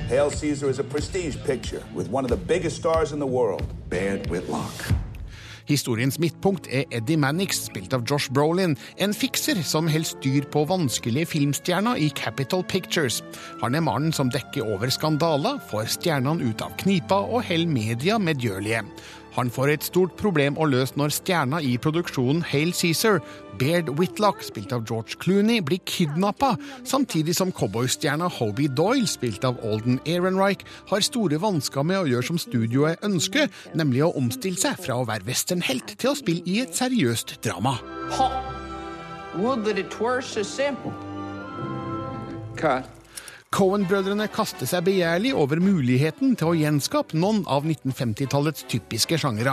Hail 0.08 0.30
Caesar 0.30 0.68
is 0.68 0.78
a 0.78 0.84
prestige 0.84 1.38
picture 1.46 1.82
with 1.96 2.12
one 2.12 2.24
of 2.24 2.30
the 2.30 2.46
biggest 2.46 2.76
stars 2.76 3.12
in 3.12 3.18
the 3.18 3.26
world, 3.26 3.64
Baird 3.90 4.30
Whitlock. 4.30 4.94
Historiens 5.64 6.18
midtpunkt 6.20 6.66
er 6.68 6.84
Eddie 6.92 7.16
Mannix, 7.16 7.62
spilt 7.70 7.94
av 7.96 8.04
Josh 8.04 8.28
Brolin, 8.36 8.76
en 9.00 9.14
fikser 9.16 9.62
som 9.64 9.88
holder 9.88 10.10
styr 10.10 10.48
på 10.52 10.66
vanskelige 10.68 11.30
filmstjerner 11.32 11.96
i 12.04 12.10
Capital 12.12 12.66
Pictures. 12.68 13.22
Han 13.62 13.74
er 13.74 13.84
mannen 13.84 14.12
som 14.12 14.32
dekker 14.32 14.66
over 14.74 14.92
skandaler, 14.92 15.56
får 15.70 15.88
stjernene 15.96 16.50
ut 16.50 16.64
av 16.64 16.76
knipa 16.84 17.22
og 17.24 17.46
holder 17.48 17.72
media 17.72 18.20
medgjørlige. 18.20 18.84
Han 19.34 19.50
får 19.50 19.72
et 19.72 19.86
stort 19.86 20.14
problem 20.18 20.58
å 20.58 20.66
løse 20.70 20.94
når 20.98 21.14
stjerna 21.16 21.60
i 21.62 21.74
produksjonen 21.82 22.44
Hail 22.46 22.70
Cæsar, 22.76 23.18
Baird 23.58 23.90
Whitlock, 23.98 24.42
spilt 24.46 24.72
av 24.74 24.84
George 24.88 25.18
Clooney, 25.22 25.60
blir 25.62 25.82
kidnappa, 25.90 26.54
samtidig 26.86 27.34
som 27.38 27.52
cowboystjerna 27.54 28.30
Hobie 28.38 28.70
Doyle, 28.70 29.08
spilt 29.10 29.46
av 29.46 29.58
Alden 29.66 30.00
Ehrenreich, 30.06 30.62
har 30.90 31.06
store 31.06 31.40
vansker 31.42 31.86
med 31.86 32.02
å 32.02 32.08
gjøre 32.10 32.30
som 32.30 32.38
studioet 32.38 33.02
ønsker, 33.06 33.50
nemlig 33.74 34.04
å 34.06 34.12
omstille 34.18 34.60
seg 34.60 34.78
fra 34.82 34.98
å 35.00 35.08
være 35.08 35.26
westernhelt 35.26 35.96
til 35.98 36.12
å 36.12 36.18
spille 36.18 36.46
i 36.46 36.60
et 36.62 36.74
seriøst 36.78 37.38
drama. 37.46 37.78
Would 39.34 39.64
that 39.64 39.78
it 39.78 40.00
were 40.00 40.22
so 40.22 40.44
simple. 40.44 40.92
Cut. 42.56 42.93
Cohen-brødrene 43.54 44.24
kaster 44.34 44.66
seg 44.66 44.82
begjærlig 44.88 45.30
over 45.38 45.60
muligheten 45.62 46.32
til 46.34 46.48
å 46.50 46.56
gjenskape 46.58 47.14
noen 47.14 47.44
av 47.46 47.62
1950-tallets 47.62 48.64
typiske 48.66 49.14
sjangere. 49.22 49.52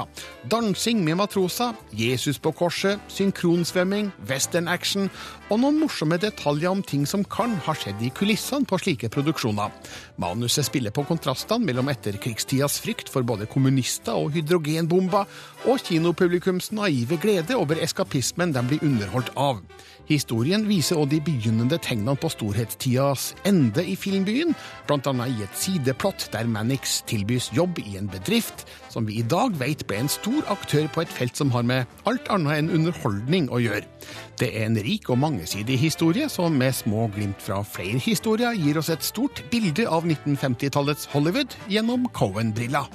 Dansing 0.49 1.03
med 1.05 1.19
matrosa, 1.19 1.67
Jesus 1.93 2.39
på 2.41 2.49
korset, 2.57 2.97
synkronsvømming, 3.13 4.09
western-action 4.25 5.05
og 5.51 5.61
noen 5.61 5.77
morsomme 5.83 6.17
detaljer 6.17 6.73
om 6.73 6.81
ting 6.81 7.05
som 7.05 7.21
kan 7.29 7.53
ha 7.67 7.75
skjedd 7.77 8.01
i 8.01 8.09
kulissene 8.17 8.65
på 8.65 8.81
slike 8.81 9.11
produksjoner. 9.13 9.69
Manuset 10.17 10.65
spiller 10.71 10.95
på 10.95 11.05
kontrastene 11.05 11.69
mellom 11.69 11.93
etterkrigstidas 11.93 12.79
frykt 12.81 13.13
for 13.13 13.21
både 13.21 13.45
kommunister 13.53 14.17
og 14.17 14.33
hydrogenbomber, 14.33 15.29
og 15.69 15.85
kinopublikums 15.85 16.71
naive 16.73 17.21
glede 17.21 17.53
over 17.53 17.77
eskapismen 17.85 18.57
de 18.57 18.65
blir 18.65 18.89
underholdt 18.89 19.29
av. 19.37 19.61
Historien 20.11 20.65
viser 20.67 20.97
også 20.99 21.13
de 21.13 21.21
begynnende 21.23 21.77
tegnene 21.79 22.17
på 22.19 22.27
storhetstidas 22.33 23.29
ende 23.47 23.85
i 23.87 23.93
filmbyen, 23.95 24.51
bl.a. 24.89 25.13
i 25.23 25.37
et 25.45 25.53
sideplott 25.55 26.25
der 26.33 26.49
Mannix 26.51 26.97
tilbys 27.07 27.47
jobb 27.55 27.79
i 27.79 27.95
en 27.95 28.09
bedrift 28.11 28.65
som 28.91 29.07
vi 29.07 29.21
i 29.21 29.23
dag 29.23 29.55
vet 29.61 29.85
ble 29.87 30.01
en 30.03 30.11
stor 30.11 30.43
aktør 30.51 30.89
på 30.91 31.05
et 31.05 31.15
felt 31.15 31.39
som 31.39 31.53
har 31.55 31.63
med 31.63 31.87
alt 32.11 32.27
annet 32.33 32.59
enn 32.59 32.73
underholdning 32.75 33.47
å 33.55 33.61
gjøre. 33.63 33.87
Det 34.35 34.51
er 34.51 34.67
en 34.67 34.79
rik 34.83 35.07
og 35.13 35.21
mangesidig 35.23 35.79
historie 35.79 36.27
som 36.27 36.59
med 36.59 36.75
små 36.75 37.07
glimt 37.15 37.39
fra 37.39 37.61
flere 37.63 38.03
historier 38.03 38.57
gir 38.59 38.83
oss 38.83 38.91
et 38.91 39.07
stort 39.07 39.45
bilde 39.53 39.87
av 39.87 40.03
1950-tallets 40.03 41.07
Hollywood 41.15 41.55
gjennom 41.71 42.09
Cohen-briller. 42.11 42.91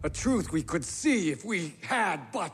A 0.00 0.08
truth 0.08 0.48
we 0.52 0.62
could 0.62 0.84
see 0.84 1.28
if 1.28 1.44
we 1.44 1.74
had 1.84 2.32
but 2.32 2.52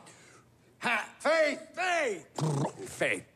ha- 0.82 1.06
faith, 1.20 1.60
faith, 1.76 2.42
faith. 2.88 3.31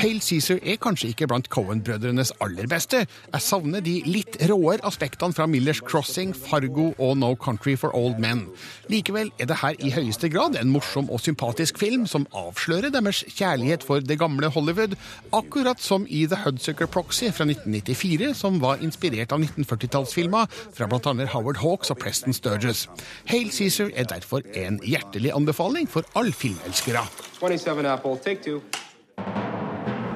Hail 0.00 0.20
Cæsar 0.24 0.56
er 0.64 0.78
kanskje 0.80 1.10
ikke 1.12 1.26
blant 1.28 1.50
Cohen-brødrenes 1.52 2.30
aller 2.40 2.64
beste. 2.70 3.02
Jeg 3.04 3.44
savner 3.44 3.82
de 3.84 3.98
litt 4.06 4.38
råere 4.48 4.80
aspektene 4.88 5.36
fra 5.36 5.44
Millers 5.50 5.82
Crossing, 5.84 6.32
Fargo 6.32 6.86
og 6.96 7.18
No 7.20 7.34
Country 7.36 7.74
for 7.76 7.92
Old 7.96 8.16
Men. 8.22 8.46
Likevel 8.88 9.28
er 9.38 9.50
det 9.50 9.58
her 9.60 9.76
i 9.76 9.92
høyeste 9.92 10.30
grad 10.32 10.56
en 10.56 10.72
morsom 10.72 11.10
og 11.12 11.20
sympatisk 11.20 11.78
film 11.82 12.06
som 12.08 12.24
avslører 12.32 12.88
deres 12.94 13.20
kjærlighet 13.28 13.84
for 13.84 14.00
det 14.00 14.16
gamle 14.22 14.48
Hollywood, 14.48 14.96
akkurat 15.36 15.82
som 15.84 16.06
i 16.08 16.24
The 16.30 16.40
Hudsucker 16.46 16.88
Proxy 16.88 17.28
fra 17.28 17.44
1994, 17.44 18.32
som 18.40 18.56
var 18.62 18.80
inspirert 18.80 19.36
av 19.36 19.44
1940-tallsfilmer 19.44 20.48
fra 20.72 20.88
bl.a. 20.88 21.12
Howard 21.34 21.60
Hawks 21.60 21.92
og 21.92 22.00
Preston 22.00 22.32
Sturges. 22.32 22.86
Hail 23.28 23.52
Cæsar 23.52 23.92
er 23.92 24.08
derfor 24.08 24.48
en 24.56 24.80
hjertelig 24.80 25.36
anbefaling 25.36 25.90
for 25.90 26.08
alle 26.16 26.32
filmelskere. 26.32 27.04
27 27.40 27.88
Apple, 27.88 28.16
take 28.30 28.42
two. 28.42 28.62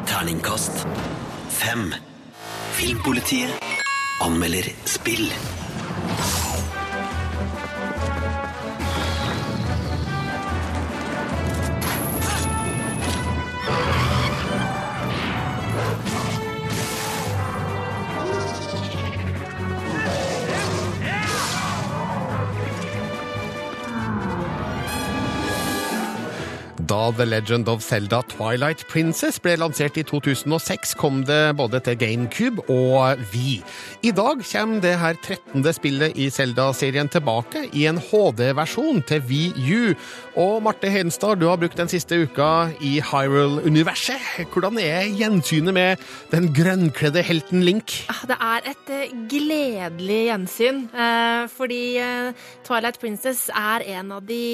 Terningkast 0.06 0.86
fem. 1.48 1.94
Filmpolitiet 2.76 3.50
anmelder 4.20 4.70
spill. 4.84 5.28
Da 26.94 27.10
The 27.10 27.24
Legend 27.26 27.68
of 27.68 27.82
Zelda 27.82 28.20
Twilight 28.22 28.84
Princess 28.86 29.40
ble 29.42 29.56
lansert 29.58 29.96
i 29.98 30.04
2006, 30.06 30.92
kom 31.00 31.24
det 31.26 31.56
både 31.58 31.80
til 31.82 31.96
GameCube 31.98 32.62
og 32.70 33.18
Wii. 33.32 33.56
I 34.06 34.12
dag 34.14 34.44
kommer 34.46 34.84
det 34.84 34.92
her 35.00 35.18
13. 35.18 35.66
spillet 35.74 36.14
i 36.14 36.28
Zelda-serien 36.30 37.10
tilbake 37.10 37.64
i 37.74 37.88
en 37.90 37.98
HD-versjon 37.98 39.02
til 39.10 39.26
Wii 39.26 39.74
U. 39.74 39.82
Og 40.38 40.62
Marte 40.62 40.92
Hedenstad, 40.92 41.42
du 41.42 41.48
har 41.50 41.58
brukt 41.58 41.80
den 41.80 41.90
siste 41.90 42.20
uka 42.28 42.70
i 42.78 43.00
Hyrule-universet. 43.02 44.46
Hvordan 44.54 44.78
er 44.78 45.10
gjensynet 45.18 45.74
med 45.74 46.08
den 46.30 46.52
grønnkledde 46.54 47.26
helten 47.26 47.66
Link? 47.66 48.04
Ah, 48.06 48.22
Det 48.22 48.38
er 48.38 48.70
et 48.70 48.98
eh, 49.00 49.22
gledelig 49.26 50.26
gjensyn, 50.30 50.84
eh, 50.94 51.46
fordi 51.50 51.86
eh, 51.98 52.44
Twilight 52.62 53.02
Princess 53.02 53.48
er 53.50 53.82
en 53.98 54.12
av 54.14 54.22
de 54.22 54.44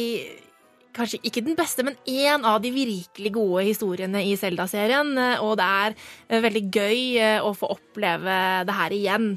Kanskje 0.96 1.20
ikke 1.22 1.42
den 1.46 1.54
beste, 1.58 1.84
men 1.86 1.98
én 2.10 2.44
av 2.46 2.58
de 2.62 2.72
virkelig 2.74 3.30
gode 3.34 3.62
historiene 3.68 4.24
i 4.26 4.34
Zelda-serien. 4.38 5.12
eh, 5.18 5.42
Og 5.42 5.56
det 5.60 5.66
er 5.66 5.94
eh, 6.28 6.40
veldig 6.42 6.64
gøy 6.70 6.98
eh, 7.18 7.38
å 7.38 7.54
få 7.54 7.70
oppleve 7.76 8.64
det 8.66 8.74
her 8.74 8.90
igjen. 8.96 9.36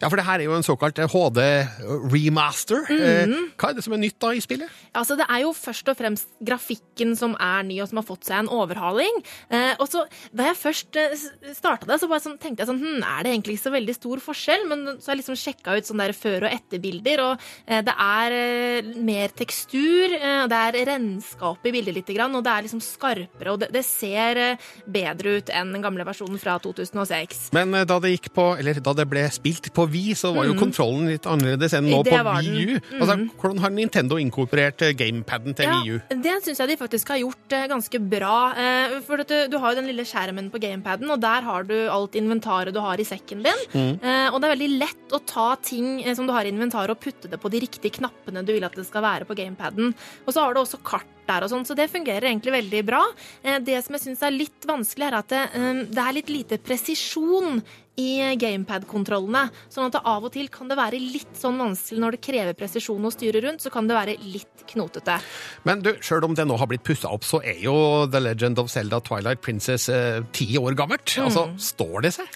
Ja, 0.00 0.08
for 0.08 0.16
det 0.20 0.26
her 0.26 0.40
er 0.40 0.44
jo 0.48 0.56
en 0.56 0.66
såkalt 0.66 0.98
HD-remaster. 0.98 2.84
Mhm. 2.90 3.52
Hva 3.56 3.70
er 3.70 3.74
det 3.78 3.84
som 3.84 3.94
er 3.96 4.00
nytt 4.02 4.18
da 4.20 4.32
i 4.34 4.40
spillet? 4.40 4.68
Altså, 4.94 5.16
Det 5.16 5.26
er 5.28 5.40
jo 5.42 5.52
først 5.52 5.88
og 5.88 5.96
fremst 5.96 6.26
grafikken 6.44 7.16
som 7.16 7.36
er 7.40 7.62
ny, 7.64 7.80
og 7.80 7.88
som 7.88 7.96
har 7.98 8.04
fått 8.04 8.24
seg 8.24 8.38
en 8.38 8.48
overhaling. 8.48 9.22
Eh, 9.50 9.74
og 9.80 9.88
så, 9.88 10.04
Da 10.34 10.44
jeg 10.52 10.56
først 10.56 10.96
eh, 10.96 11.16
starta 11.54 11.86
det, 11.86 12.00
så 12.00 12.08
bare 12.08 12.20
sånn, 12.20 12.38
tenkte 12.38 12.60
jeg 12.64 12.68
sånn 12.68 12.80
hm, 12.80 13.02
Er 13.02 13.22
det 13.22 13.32
egentlig 13.32 13.56
ikke 13.56 13.68
så 13.68 13.72
veldig 13.72 13.94
stor 13.94 14.18
forskjell? 14.18 14.68
Men 14.68 14.84
så 15.00 15.06
har 15.10 15.16
jeg 15.16 15.24
liksom 15.24 15.38
sjekka 15.40 15.76
ut 15.76 15.84
sånn 15.88 15.98
der 15.98 16.12
før- 16.12 16.44
og 16.44 16.52
etterbilder, 16.52 17.20
og 17.20 17.40
eh, 17.66 17.80
det 17.82 17.94
er 17.96 18.32
eh, 18.32 18.82
mer 18.96 19.28
tekstur. 19.28 20.12
Eh, 20.16 20.46
det 20.46 20.60
er 20.60 20.86
renskap 20.92 21.64
i 21.64 21.72
bildet 21.72 21.94
lite 21.94 22.14
grann, 22.14 22.34
og 22.34 22.44
det 22.44 22.52
er 22.52 22.62
liksom 22.66 22.82
skarpere, 22.84 23.52
og 23.52 23.60
det, 23.60 23.72
det 23.72 23.84
ser 23.84 24.36
eh, 24.36 24.56
bedre 24.86 25.38
ut 25.38 25.50
enn 25.50 25.72
den 25.72 25.82
gamle 25.82 26.04
versjonen 26.04 26.38
fra 26.40 26.58
2006. 26.60 27.50
Men 27.56 27.74
eh, 27.74 27.84
da 27.88 27.98
det 28.02 28.12
gikk 28.16 28.32
på, 28.36 28.48
eller 28.58 28.80
da 28.80 28.92
det 28.96 29.08
ble 29.08 29.24
spilt 29.32 29.72
på 29.72 29.85
Wii, 29.90 30.14
så 30.18 30.32
var 30.34 30.46
jo 30.48 30.54
mm. 30.54 30.60
kontrollen 30.60 31.08
litt 31.10 31.26
annerledes 31.28 31.74
enn 31.76 31.88
nå 31.90 32.00
Det 32.06 32.14
på 32.14 32.34
Wii 32.40 32.64
U. 32.66 32.74
Mm. 32.76 33.00
Altså, 33.00 33.16
hvordan 33.40 33.62
har 33.64 33.74
Nintendo 33.74 34.18
inkorporert 34.20 34.84
eh, 34.86 34.94
gamepaden 34.96 35.56
til 35.56 35.70
Wii 35.72 35.96
U? 35.96 36.00
Det 36.26 36.36
syns 36.44 36.62
jeg 36.62 36.72
de 36.72 36.78
faktisk 36.80 37.12
har 37.14 37.20
gjort 37.22 37.56
eh, 37.56 37.66
ganske 37.70 38.00
bra. 38.12 38.36
Eh, 38.58 38.96
for 39.06 39.22
du, 39.22 39.36
du 39.52 39.58
har 39.62 39.72
jo 39.72 39.80
den 39.80 39.90
lille 39.90 40.06
skjermen 40.08 40.50
på 40.52 40.60
gamepaden, 40.62 41.10
og 41.12 41.22
der 41.22 41.46
har 41.46 41.66
du 41.68 41.74
alt 41.92 42.18
inventaret 42.18 42.74
du 42.74 42.82
har 42.84 43.00
i 43.00 43.08
sekken 43.08 43.44
din. 43.46 43.64
Mm. 43.72 43.92
Og 44.32 44.38
det 44.40 44.48
er 44.48 44.54
veldig 44.54 44.70
lett 44.80 45.14
å 45.14 45.22
ta 45.26 45.48
ting 45.62 46.00
som 46.16 46.28
du 46.28 46.34
har 46.34 46.46
i 46.46 46.52
inventaret, 46.52 46.92
og 46.92 47.02
putte 47.02 47.30
det 47.30 47.40
på 47.40 47.50
de 47.52 47.62
riktige 47.64 47.98
knappene 47.98 48.44
du 48.46 48.54
vil 48.54 48.66
at 48.66 48.76
det 48.76 48.86
skal 48.88 49.04
være 49.04 49.28
på 49.28 49.36
gamepaden. 49.38 49.92
Og 50.24 50.34
så 50.34 50.42
har 50.44 50.54
du 50.54 50.62
også 50.62 50.80
kart 50.86 51.08
der 51.26 51.42
og 51.42 51.50
sånn, 51.50 51.64
så 51.66 51.74
det 51.74 51.88
fungerer 51.90 52.28
egentlig 52.28 52.54
veldig 52.54 52.82
bra. 52.86 53.00
Det 53.42 53.80
som 53.82 53.96
jeg 53.96 54.04
syns 54.04 54.22
er 54.22 54.34
litt 54.34 54.66
vanskelig, 54.68 55.08
er 55.08 55.18
at 55.18 55.32
det, 55.32 55.42
det 55.90 56.02
er 56.02 56.14
litt 56.14 56.30
lite 56.30 56.60
presisjon 56.62 57.60
i 57.96 58.36
gamepad-kontrollene. 58.36 59.46
Sånn 59.72 59.88
at 59.88 60.00
av 60.04 60.24
og 60.28 60.32
til 60.34 60.48
kan 60.52 60.68
det 60.68 60.76
være 60.78 60.98
litt 61.00 61.36
sånn 61.38 61.56
vanskelig 61.60 62.02
når 62.02 62.16
det 62.16 62.20
krever 62.26 62.56
presisjon 62.58 63.04
å 63.08 63.12
styre 63.14 63.40
rundt, 63.44 63.64
så 63.64 63.72
kan 63.72 63.88
det 63.88 63.96
være 63.96 64.16
litt 64.20 64.66
knotete. 64.68 65.16
Men 65.64 65.80
du, 65.84 65.92
sjøl 66.04 66.24
om 66.28 66.34
det 66.36 66.44
nå 66.48 66.58
har 66.60 66.68
blitt 66.70 66.84
pussa 66.86 67.08
opp, 67.14 67.24
så 67.24 67.40
er 67.46 67.60
jo 67.62 67.76
The 68.10 68.20
Legend 68.20 68.58
of 68.62 68.68
Zelda 68.72 69.00
Twilight 69.00 69.40
Princess 69.44 69.88
eh, 69.88 70.20
ti 70.36 70.50
år 70.58 70.76
gammelt. 70.78 71.16
Altså, 71.22 71.46
Mm. 71.46 71.58
står 71.62 72.02
det 72.02 72.12
seg? 72.16 72.26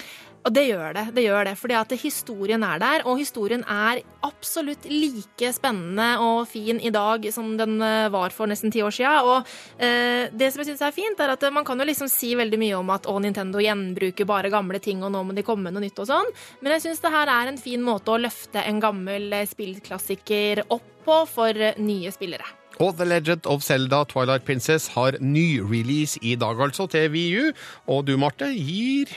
Og 0.40 0.54
det 0.56 0.62
gjør 0.70 0.94
det. 0.96 1.04
det 1.16 1.24
gjør 1.26 1.44
det, 1.50 1.54
fordi 1.60 1.76
at 1.76 1.90
historien 2.00 2.62
er 2.64 2.80
der, 2.80 3.02
og 3.04 3.18
historien 3.20 3.64
er 3.68 4.00
absolutt 4.24 4.86
like 4.88 5.50
spennende 5.52 6.08
og 6.24 6.46
fin 6.48 6.80
i 6.80 6.92
dag 6.94 7.26
som 7.32 7.52
den 7.58 7.76
eh, 7.84 8.08
var 8.12 8.32
for 8.32 8.48
nesten 8.48 8.72
ti 8.72 8.80
år 8.84 8.94
siden. 8.94 9.28
Og 9.28 9.50
eh, 9.76 10.32
det 10.32 10.48
som 10.50 10.62
jeg 10.62 10.70
syns 10.70 10.84
er 10.86 10.96
fint, 10.96 11.20
er 11.20 11.34
at 11.34 11.44
man 11.52 11.66
kan 11.68 11.80
jo 11.80 11.88
liksom 11.88 12.08
si 12.08 12.32
veldig 12.38 12.60
mye 12.60 12.78
om 12.78 12.92
at 12.94 13.08
å, 13.10 13.18
Nintendo 13.20 13.60
gjenbruker 13.60 14.28
bare 14.28 14.52
gamle 14.52 14.80
ting, 14.80 15.04
og 15.04 15.12
nå 15.12 15.24
må 15.28 15.36
de 15.36 15.44
komme 15.44 15.68
med 15.68 15.76
noe 15.76 15.84
nytt 15.84 16.00
og 16.00 16.08
sånn, 16.08 16.32
men 16.60 16.76
jeg 16.76 16.86
syns 16.86 17.04
det 17.04 17.12
her 17.12 17.32
er 17.32 17.52
en 17.52 17.60
fin 17.60 17.84
måte 17.84 18.14
å 18.14 18.20
løfte 18.20 18.64
en 18.64 18.80
gammel 18.80 19.28
eh, 19.36 19.48
spillklassiker 19.50 20.64
opp 20.68 20.88
på 21.04 21.20
for 21.28 21.56
eh, 21.56 21.76
nye 21.80 22.12
spillere. 22.14 22.48
Og 22.80 22.96
The 22.96 23.04
Legend 23.04 23.44
of 23.50 23.64
Zelda 23.64 24.06
Twilight 24.08 24.46
Princess 24.48 24.88
har 24.94 25.18
ny-release 25.20 26.20
i 26.24 26.32
dag, 26.40 26.60
altså, 26.64 26.88
til 26.88 27.10
Wii 27.12 27.42
U. 27.42 27.50
Og 27.92 28.06
du, 28.08 28.14
Marte, 28.16 28.48
gir 28.56 29.12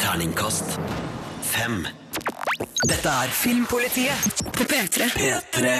Terningkast 0.00 0.78
fem. 1.42 1.86
Dette 2.88 3.08
er 3.08 3.32
Filmpolitiet 3.36 4.42
på 4.56 4.64
P3. 4.64 5.10
P3. 5.12 5.74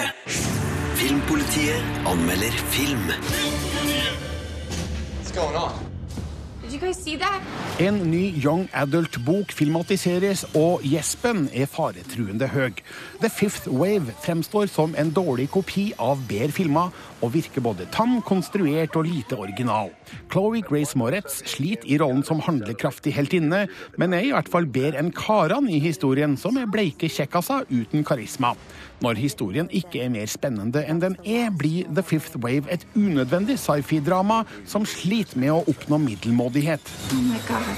Filmpolitiet 0.95 2.05
anmelder 2.05 2.51
film. 2.69 3.07
What's 5.21 5.31
going 5.35 5.57
on? 5.57 5.90
En 6.71 7.97
ny 8.07 8.21
Young 8.39 8.69
Adult-bok 8.71 9.51
filmatiseres, 9.51 10.45
og 10.55 10.85
gjespen 10.87 11.49
er 11.51 11.67
faretruende 11.67 12.47
høy. 12.47 12.77
The 13.19 13.27
Fifth 13.27 13.67
Wave 13.67 14.13
fremstår 14.23 14.69
som 14.71 14.95
en 14.95 15.11
dårlig 15.11 15.49
kopi 15.51 15.89
av 15.99 16.21
bedre 16.29 16.55
filmer, 16.55 16.93
og 17.19 17.33
virker 17.33 17.65
både 17.65 17.89
tam, 17.91 18.21
konstruert 18.23 18.95
og 18.95 19.09
lite 19.09 19.35
original. 19.35 19.91
Chloé 20.31 20.63
Grace 20.63 20.95
Moretz 20.95 21.41
sliter 21.51 21.91
i 21.91 21.99
rollen 21.99 22.23
som 22.23 22.39
handlekraftig 22.45 23.17
heltinne, 23.17 23.65
men 23.99 24.15
er 24.15 24.29
i 24.29 24.31
hvert 24.31 24.51
fall 24.51 24.69
bedre 24.71 25.01
enn 25.01 25.11
karene 25.11 25.75
i 25.75 25.81
historien, 25.83 26.37
som 26.39 26.55
er 26.55 26.71
bleike 26.71 27.11
kjekkaser 27.11 27.67
uten 27.67 28.07
karisma. 28.07 28.55
Når 29.01 29.17
historien 29.17 29.69
ikke 29.73 30.03
er 30.03 30.11
mer 30.13 30.29
spennende 30.29 30.83
enn 30.85 30.99
den 31.01 31.15
er, 31.25 31.49
blir 31.57 31.89
The 31.89 32.03
Fifth 32.05 32.37
Wave 32.43 32.69
et 32.69 32.85
unødvendig 32.93 33.57
sci-fi-drama 33.59 34.43
som 34.69 34.85
sliter 34.85 35.41
med 35.41 35.55
å 35.55 35.63
oppnå 35.73 35.97
middelmådighet. 36.05 36.93
Oh 37.09 37.23
my 37.25 37.41
god. 37.49 37.75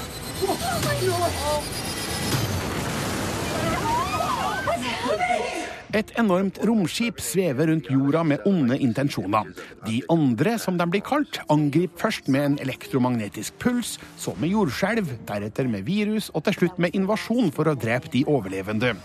Et 5.94 6.08
enormt 6.18 6.56
romskip 6.66 7.20
svever 7.22 7.68
rundt 7.70 7.86
jorda 7.86 8.24
med 8.26 8.42
onde 8.50 8.74
intensjoner. 8.82 9.46
De 9.86 10.00
andre, 10.10 10.56
som 10.58 10.74
de 10.74 10.86
blir 10.90 11.04
kalt, 11.06 11.38
angriper 11.52 12.00
først 12.00 12.26
med 12.34 12.46
en 12.48 12.56
elektromagnetisk 12.64 13.54
puls, 13.62 13.92
så 14.18 14.34
med 14.42 14.50
jordskjelv, 14.50 15.12
deretter 15.28 15.68
med 15.70 15.86
virus 15.86 16.32
og 16.34 16.42
til 16.48 16.56
slutt 16.56 16.80
med 16.82 16.96
invasjon 16.98 17.52
for 17.54 17.70
å 17.70 17.76
drepe 17.78 18.10
de 18.10 18.24
overlevende. 18.26 18.96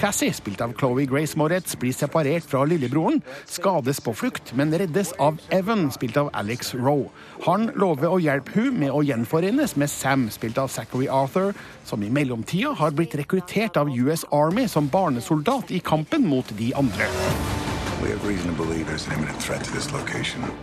Cassie, 0.00 0.32
spilt 0.32 0.62
av 0.64 0.72
Chloé 0.78 1.04
Grace 1.10 1.36
Moretz, 1.36 1.76
blir 1.76 1.92
separert 1.92 2.48
fra 2.48 2.64
lillebroren, 2.64 3.20
skades 3.44 4.00
på 4.00 4.16
flukt, 4.16 4.54
men 4.56 4.72
reddes 4.72 5.12
av 5.20 5.36
Evan, 5.52 5.90
spilt 5.92 6.16
av 6.16 6.32
Alex 6.32 6.72
Rowe. 6.78 7.12
Han 7.44 7.68
lover 7.76 8.08
å 8.08 8.22
hjelpe 8.24 8.56
hun 8.56 8.80
med 8.80 8.94
å 8.94 9.04
gjenforenes 9.04 9.76
med 9.76 9.92
Sam, 9.92 10.30
spilt 10.32 10.56
av 10.56 10.72
Zachary 10.72 11.12
Arthur, 11.12 11.52
som 11.84 12.00
i 12.04 12.10
mellomtida 12.12 12.72
har 12.76 12.96
blitt 12.96 13.14
rekruttert 13.20 13.76
av 13.80 13.92
US 13.92 14.24
Army 14.32 14.64
som 14.68 14.88
barnesoldat 14.92 15.70
i 15.72 15.80
kampen 15.84 16.24
mot 16.28 16.37
de 16.58 16.72
andre. 16.76 17.08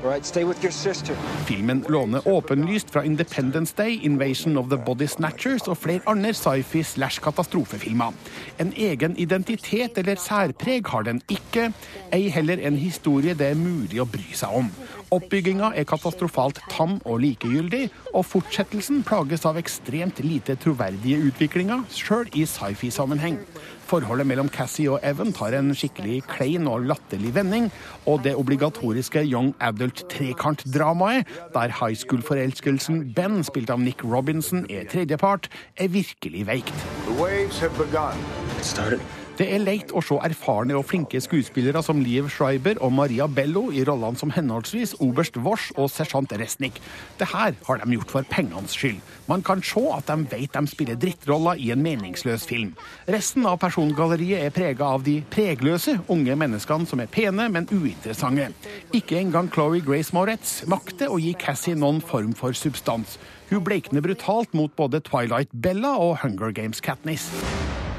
Right, 0.03 0.25
stay 0.25 0.43
with 0.43 0.63
your 0.63 0.71
sister. 0.71 1.15
Filmen 1.45 1.85
låner 1.89 2.27
åpenlyst 2.27 2.89
fra 2.89 3.03
Independence 3.03 3.73
Day, 3.77 3.99
Invasion 4.03 4.57
of 4.57 4.69
the 4.69 4.77
Body 4.77 5.07
Snatchers 5.07 5.67
og 5.67 5.77
flere 5.77 5.99
andre 6.07 6.33
sci-fi 6.33 6.83
slash 6.83 7.19
katastrofefilmer. 7.21 8.13
En 8.59 8.73
egen 8.77 9.17
identitet 9.17 9.97
eller 9.97 10.15
særpreg 10.15 10.87
har 10.87 11.03
den 11.03 11.21
ikke, 11.29 11.73
ei 12.13 12.29
heller 12.29 12.57
en 12.57 12.77
historie 12.79 13.35
det 13.35 13.51
er 13.51 13.59
mulig 13.59 13.99
å 13.99 14.07
bry 14.07 14.31
seg 14.31 14.55
om. 14.55 14.71
Oppbygginga 15.11 15.73
er 15.75 15.83
katastrofalt 15.87 16.61
tam 16.71 17.01
og 17.05 17.19
likegyldig, 17.19 17.89
og 18.13 18.25
fortsettelsen 18.25 19.03
plages 19.03 19.45
av 19.45 19.59
ekstremt 19.59 20.23
lite 20.23 20.55
troverdige 20.55 21.19
utviklinger, 21.27 21.83
sjøl 21.91 22.31
i 22.33 22.47
sci-fi-sammenheng. 22.47 23.41
Forholdet 23.85 24.25
mellom 24.27 24.49
Cassie 24.49 24.89
og 24.89 25.03
Evan 25.05 25.33
tar 25.35 25.53
en 25.53 25.69
skikkelig 25.77 26.23
klein 26.29 26.65
og 26.69 26.87
latterlig 26.89 27.35
vending, 27.35 27.67
og 28.09 28.23
det 28.25 28.33
obligatoriske 28.35 29.21
young 29.29 29.53
adult-trekantdramaet, 29.61 31.29
der 31.53 31.75
high 31.79 31.93
school-forelskelsen 31.95 33.13
Ben, 33.13 33.43
spilt 33.45 33.69
av 33.69 33.79
Nick 33.79 34.01
Robinson, 34.03 34.65
er 34.69 34.89
tredjepart, 34.89 35.51
er 35.77 35.93
virkelig 35.93 36.47
veikt. 36.49 36.87
The 37.05 37.21
waves 37.21 37.59
have 37.59 37.77
begun. 37.77 38.17
It 38.57 38.65
started. 38.65 38.99
Det 39.35 39.45
er 39.51 39.59
leit 39.59 39.89
å 39.91 39.99
se 39.99 40.15
erfarne 40.23 40.77
og 40.79 40.85
flinke 40.87 41.19
skuespillere 41.19 41.81
som 41.83 41.99
Liv 41.99 42.29
Schreiber 42.31 42.77
og 42.79 42.93
Maria 42.95 43.25
Bello 43.27 43.65
i 43.67 43.81
rollene 43.83 44.15
som 44.15 44.29
henholdsvis 44.31 44.93
oberst 45.03 45.35
Wosch 45.43 45.73
og 45.75 45.89
sersjant 45.91 46.31
Resnik. 46.39 46.77
Det 47.19 47.27
her 47.33 47.57
har 47.67 47.81
de 47.81 47.97
gjort 47.97 48.13
for 48.13 48.27
pengenes 48.31 48.77
skyld. 48.77 49.01
Man 49.27 49.43
kan 49.43 49.59
se 49.59 49.81
at 49.91 50.07
de 50.07 50.29
vet 50.31 50.55
de 50.55 50.71
spiller 50.71 50.95
drittroller 51.01 51.59
i 51.59 51.73
en 51.75 51.83
meningsløs 51.83 52.45
film. 52.47 52.71
Resten 53.11 53.43
av 53.49 53.59
persongalleriet 53.59 54.45
er 54.45 54.53
prega 54.55 54.87
av 54.95 55.03
de 55.03 55.17
pregløse 55.33 55.97
unge 56.07 56.37
menneskene 56.39 56.87
som 56.87 57.03
er 57.03 57.11
pene, 57.11 57.49
men 57.51 57.67
uinteressante. 57.73 58.53
Ikke 58.95 59.19
engang 59.19 59.49
Chloé 59.51 59.81
Grace 59.83 60.15
Moretz 60.15 60.61
makter 60.71 61.11
å 61.11 61.19
gi 61.19 61.33
Cassie 61.35 61.75
noen 61.75 61.99
form 61.99 62.31
for 62.39 62.55
substans. 62.55 63.17
Hun 63.51 63.65
bleikner 63.67 64.05
brutalt 64.05 64.55
mot 64.55 64.71
både 64.79 65.03
Twilight 65.03 65.51
Bella 65.51 65.97
og 65.99 66.21
Hunger 66.23 66.55
Games 66.55 66.79
Katniss. 66.79 67.27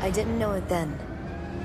I 0.00 0.10
didn't 0.10 0.38
know 0.38 0.52
it 0.52 0.68
then, 0.68 0.96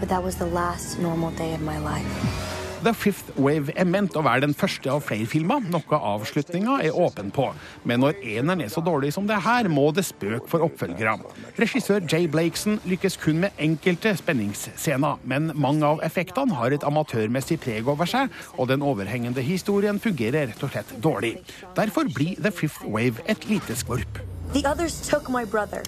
but 0.02 0.10
that 0.10 0.24
was 0.24 0.36
the 0.36 0.50
last 0.50 1.00
normal 1.00 1.32
day 1.38 1.54
of 1.54 1.62
my 1.62 1.78
life. 1.78 2.52
The 2.82 2.94
Fifth 2.98 3.36
Wave 3.38 3.70
er 3.78 3.86
ment 3.86 4.16
å 4.18 4.24
være 4.26 4.42
den 4.48 4.56
første 4.58 4.90
av 4.90 5.04
flere 5.06 5.28
filmer, 5.30 5.62
noe 5.70 5.98
avslutninga 6.02 6.80
er 6.82 6.96
åpen 6.98 7.30
på. 7.30 7.52
Men 7.86 8.02
når 8.02 8.18
eneren 8.26 8.64
er 8.66 8.72
så 8.74 8.82
dårlig 8.82 9.12
som 9.14 9.28
det 9.30 9.38
her, 9.46 9.70
må 9.70 9.92
det 9.94 10.08
spøk 10.08 10.48
for 10.50 10.66
oppfølgere. 10.66 11.14
Regissør 11.62 12.02
Jay 12.10 12.26
Blakeson 12.26 12.80
lykkes 12.90 13.20
kun 13.22 13.44
med 13.44 13.62
enkelte 13.62 14.16
spenningsscener, 14.18 15.22
men 15.22 15.52
mange 15.54 15.86
av 15.86 16.02
effektene 16.08 16.58
har 16.58 16.74
et 16.74 16.88
amatørmessig 16.88 17.60
preg 17.62 17.94
over 17.94 18.10
seg, 18.10 18.34
og 18.58 18.72
den 18.74 18.82
overhengende 18.82 19.46
historien 19.46 20.02
fungerer 20.02 20.50
rett 20.50 20.66
og 20.66 20.74
slett 20.74 20.98
dårlig. 21.06 21.36
Derfor 21.78 22.10
blir 22.10 22.42
The 22.42 22.50
Fifth 22.50 22.82
Wave 22.90 23.22
et 23.30 23.46
lite 23.46 23.78
skvorp. 23.78 24.24
The 24.58 24.66
others 24.66 24.98
took 25.06 25.30
my 25.30 25.46
brother. 25.46 25.86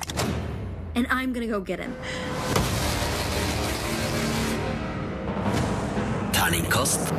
And 0.93 1.07
I'm 1.09 1.33
gonna 1.33 1.49
go 1.49 1.59
get 1.59 1.79
him. 1.79 1.97
Terningkast 6.43 7.13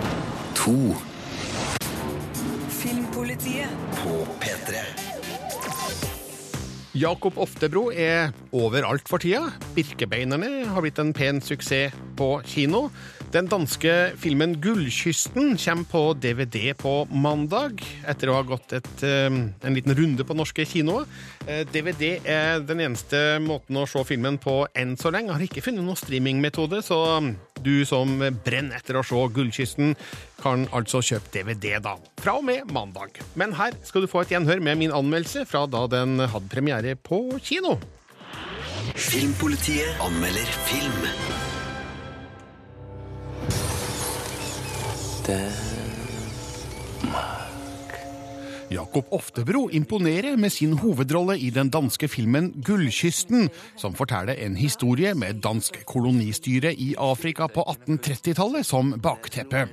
to. 0.52 0.92
Filmpolitiet 2.68 3.70
på 3.96 4.18
P3. 4.42 4.82
Jakob 6.92 7.38
Oftebro 7.40 7.87
er 7.88 8.34
overalt 8.52 9.08
for 9.08 9.24
tida. 9.24 9.46
Birkebeinerne 9.72 10.66
har 10.68 10.84
blitt 10.84 11.00
en 11.00 11.14
pen 11.16 11.40
suksess 11.40 11.96
på 12.20 12.28
kino. 12.44 12.90
Den 13.35 13.49
danske 13.51 13.90
filmen 14.23 14.53
'Gullkysten' 14.62 15.57
kommer 15.59 15.85
på 15.90 16.01
DVD 16.23 16.70
på 16.79 16.92
mandag, 17.11 17.81
etter 18.07 18.31
å 18.31 18.37
ha 18.37 18.42
gått 18.47 18.73
et, 18.77 19.03
eh, 19.03 19.27
en 19.27 19.75
liten 19.75 19.90
runde 19.90 20.23
på 20.23 20.37
norske 20.38 20.62
kinoer. 20.62 21.03
Eh, 21.49 21.64
DVD 21.64 22.20
er 22.25 22.61
den 22.61 22.79
eneste 22.79 23.40
måten 23.42 23.75
å 23.75 23.88
se 23.90 24.05
filmen 24.05 24.38
på 24.38 24.68
enn 24.77 24.94
så 24.97 25.11
lenge. 25.11 25.33
Jeg 25.33 25.35
har 25.35 25.47
ikke 25.49 25.64
funnet 25.66 25.83
noen 25.83 25.99
streamingmetode, 25.99 26.79
så 26.79 27.35
du 27.61 27.85
som 27.85 28.20
brenner 28.44 28.77
etter 28.77 28.94
å 28.94 29.03
se 29.03 29.16
'Gullkysten', 29.16 29.97
kan 30.40 30.68
altså 30.68 31.03
kjøpe 31.03 31.33
DVD 31.33 31.83
da, 31.83 31.97
fra 32.18 32.37
og 32.38 32.44
med 32.44 32.70
mandag. 32.70 33.18
Men 33.35 33.51
her 33.55 33.73
skal 33.83 34.03
du 34.03 34.07
få 34.07 34.20
et 34.20 34.29
gjenhør 34.29 34.62
med 34.62 34.79
min 34.79 34.92
anmeldelse 34.92 35.44
fra 35.44 35.66
da 35.66 35.88
den 35.88 36.20
hadde 36.20 36.49
premiere 36.49 36.94
på 36.94 37.40
kino. 37.42 37.81
Filmpolitiet 38.94 39.99
anmelder 39.99 40.47
film. 40.70 41.43
Jakob 48.74 49.06
Oftebro 49.14 49.68
imponerer 49.70 50.37
med 50.37 50.52
sin 50.52 50.72
hovedrolle 50.78 51.37
i 51.38 51.50
den 51.54 51.70
danske 51.70 52.08
filmen 52.08 52.50
'Gullkysten', 52.54 53.48
som 53.76 53.94
forteller 53.94 54.34
en 54.34 54.56
historie 54.56 55.14
med 55.14 55.40
dansk 55.44 55.78
kolonistyre 55.87 56.74
i 56.74 56.94
Afrika 56.98 57.46
på 57.46 57.62
1830-tallet 57.62 58.66
som 58.66 58.94
bakteppe. 59.02 59.68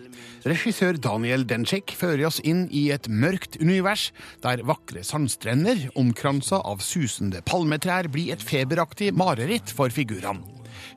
Regissør 0.46 1.00
Daniel 1.02 1.48
Dencik 1.50 1.96
fører 1.98 2.28
oss 2.30 2.40
inn 2.44 2.68
i 2.72 2.90
et 2.92 3.10
mørkt 3.10 3.58
univers, 3.62 4.12
der 4.44 4.64
vakre 4.64 5.04
sandstrender 5.04 5.90
omkransa 5.96 6.62
av 6.62 6.82
susende 6.86 7.42
palmetrær 7.42 8.12
blir 8.12 8.34
et 8.34 8.44
feberaktig 8.44 9.14
mareritt 9.14 9.74
for 9.74 9.90
figurene. 9.90 10.51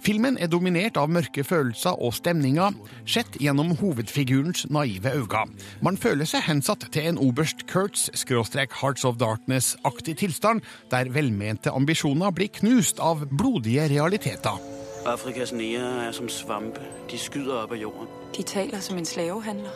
Filmen 0.04 0.36
er 0.36 0.50
dominert 0.52 0.98
av 1.00 1.08
mørke 1.08 1.40
følelser 1.48 1.96
og 1.96 2.12
stemninger, 2.12 2.74
sett 3.08 3.38
gjennom 3.40 3.70
hovedfigurens 3.80 4.66
naive 4.68 5.14
øyne. 5.16 5.46
Man 5.80 5.96
føler 5.96 6.28
seg 6.28 6.44
hensatt 6.44 6.84
til 6.92 7.08
en 7.08 7.20
oberst 7.24 7.64
Kurtz 7.70 8.10
skråstrek 8.12 8.76
Hearts 8.82 9.06
of 9.08 9.16
Darkness-aktig 9.22 10.18
tilstand, 10.20 10.60
der 10.92 11.08
velmente 11.14 11.72
ambisjoner 11.72 12.36
blir 12.36 12.52
knust 12.52 13.00
av 13.00 13.24
blodige 13.32 13.88
realiteter. 13.94 14.60
Afrikas 15.08 15.56
negere 15.56 16.10
er 16.10 16.12
som 16.12 16.28
svampe. 16.28 16.84
De 17.08 17.16
skyter 17.20 17.64
opp 17.64 17.72
av 17.72 17.80
jorden. 17.80 18.23
De 18.34 18.42
taler 18.42 18.80
som 18.82 18.98
en 18.98 19.06
slavehandler. 19.06 19.74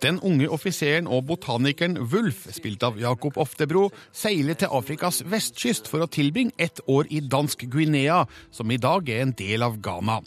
Den 0.00 0.16
unge 0.24 0.46
offiseren 0.48 1.08
og 1.10 1.26
botanikeren 1.28 1.98
Wulf, 2.12 2.46
spilt 2.54 2.84
av 2.86 2.96
Jakob 3.00 3.36
Oftebro, 3.40 3.90
seiler 4.16 4.56
til 4.56 4.72
Afrikas 4.72 5.20
vestkyst 5.28 5.90
for 5.90 6.00
å 6.00 6.08
tilbringe 6.08 6.56
ett 6.56 6.80
år 6.88 7.10
i 7.12 7.20
dansk 7.20 7.66
Guinea, 7.68 8.22
som 8.56 8.72
i 8.72 8.80
dag 8.80 9.10
er 9.12 9.26
en 9.26 9.34
del 9.36 9.66
av 9.66 9.76
Ghana. 9.84 10.20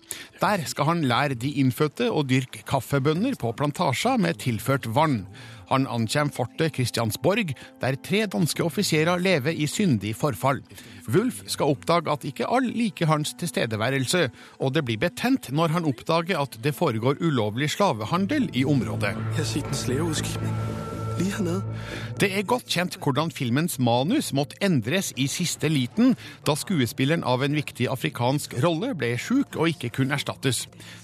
Der 0.43 0.67
skal 0.69 0.91
han 0.91 1.01
lære 1.09 1.39
de 1.39 1.55
innfødte 1.63 2.11
å 2.13 2.21
dyrke 2.21 2.61
kaffebønner 2.69 3.39
på 3.41 3.55
plantasjer 3.57 4.21
med 4.21 4.43
tilført 4.45 4.85
vann. 4.93 5.23
Han 5.71 5.87
ankommer 5.87 6.33
fortet 6.33 6.75
Christiansborg, 6.75 7.53
der 7.81 7.97
tre 8.03 8.25
danske 8.27 8.63
offiserer 8.65 9.21
lever 9.21 9.55
i 9.55 9.67
syndig 9.67 10.15
forfall. 10.19 10.61
Wulf 11.07 11.43
skal 11.47 11.73
oppdage 11.73 12.11
at 12.11 12.25
ikke 12.27 12.49
alle 12.49 12.73
liker 12.73 13.09
hans 13.11 13.35
tilstedeværelse, 13.39 14.29
og 14.59 14.73
det 14.75 14.85
blir 14.87 15.01
betent 15.01 15.51
når 15.51 15.77
han 15.77 15.89
oppdager 15.89 16.41
at 16.41 16.57
det 16.63 16.75
foregår 16.75 17.21
ulovlig 17.23 17.71
slavehandel 17.75 18.49
i 18.53 18.65
området. 18.65 19.15
Jeg 19.37 19.45
sitter 19.45 20.01
en. 20.01 20.82
Det 21.13 22.29
er 22.29 22.45
godt 22.47 22.65
kjent 22.71 22.95
hvordan 23.01 23.29
filmens 23.33 23.75
manus 23.81 24.31
måtte 24.33 24.57
endres 24.65 25.11
i 25.19 25.27
siste 25.29 25.69
liten 25.69 26.15
da 26.47 26.55
skuespilleren 26.57 27.25
av 27.27 27.43
en 27.45 27.57
viktig 27.57 27.85
afrikansk 27.91 28.55
rolle 28.63 28.93
ble 28.97 29.11
sjuk 29.21 29.57
og 29.59 29.69
ikke 29.73 29.91
kunne 29.99 30.17
erstattes. 30.17 30.63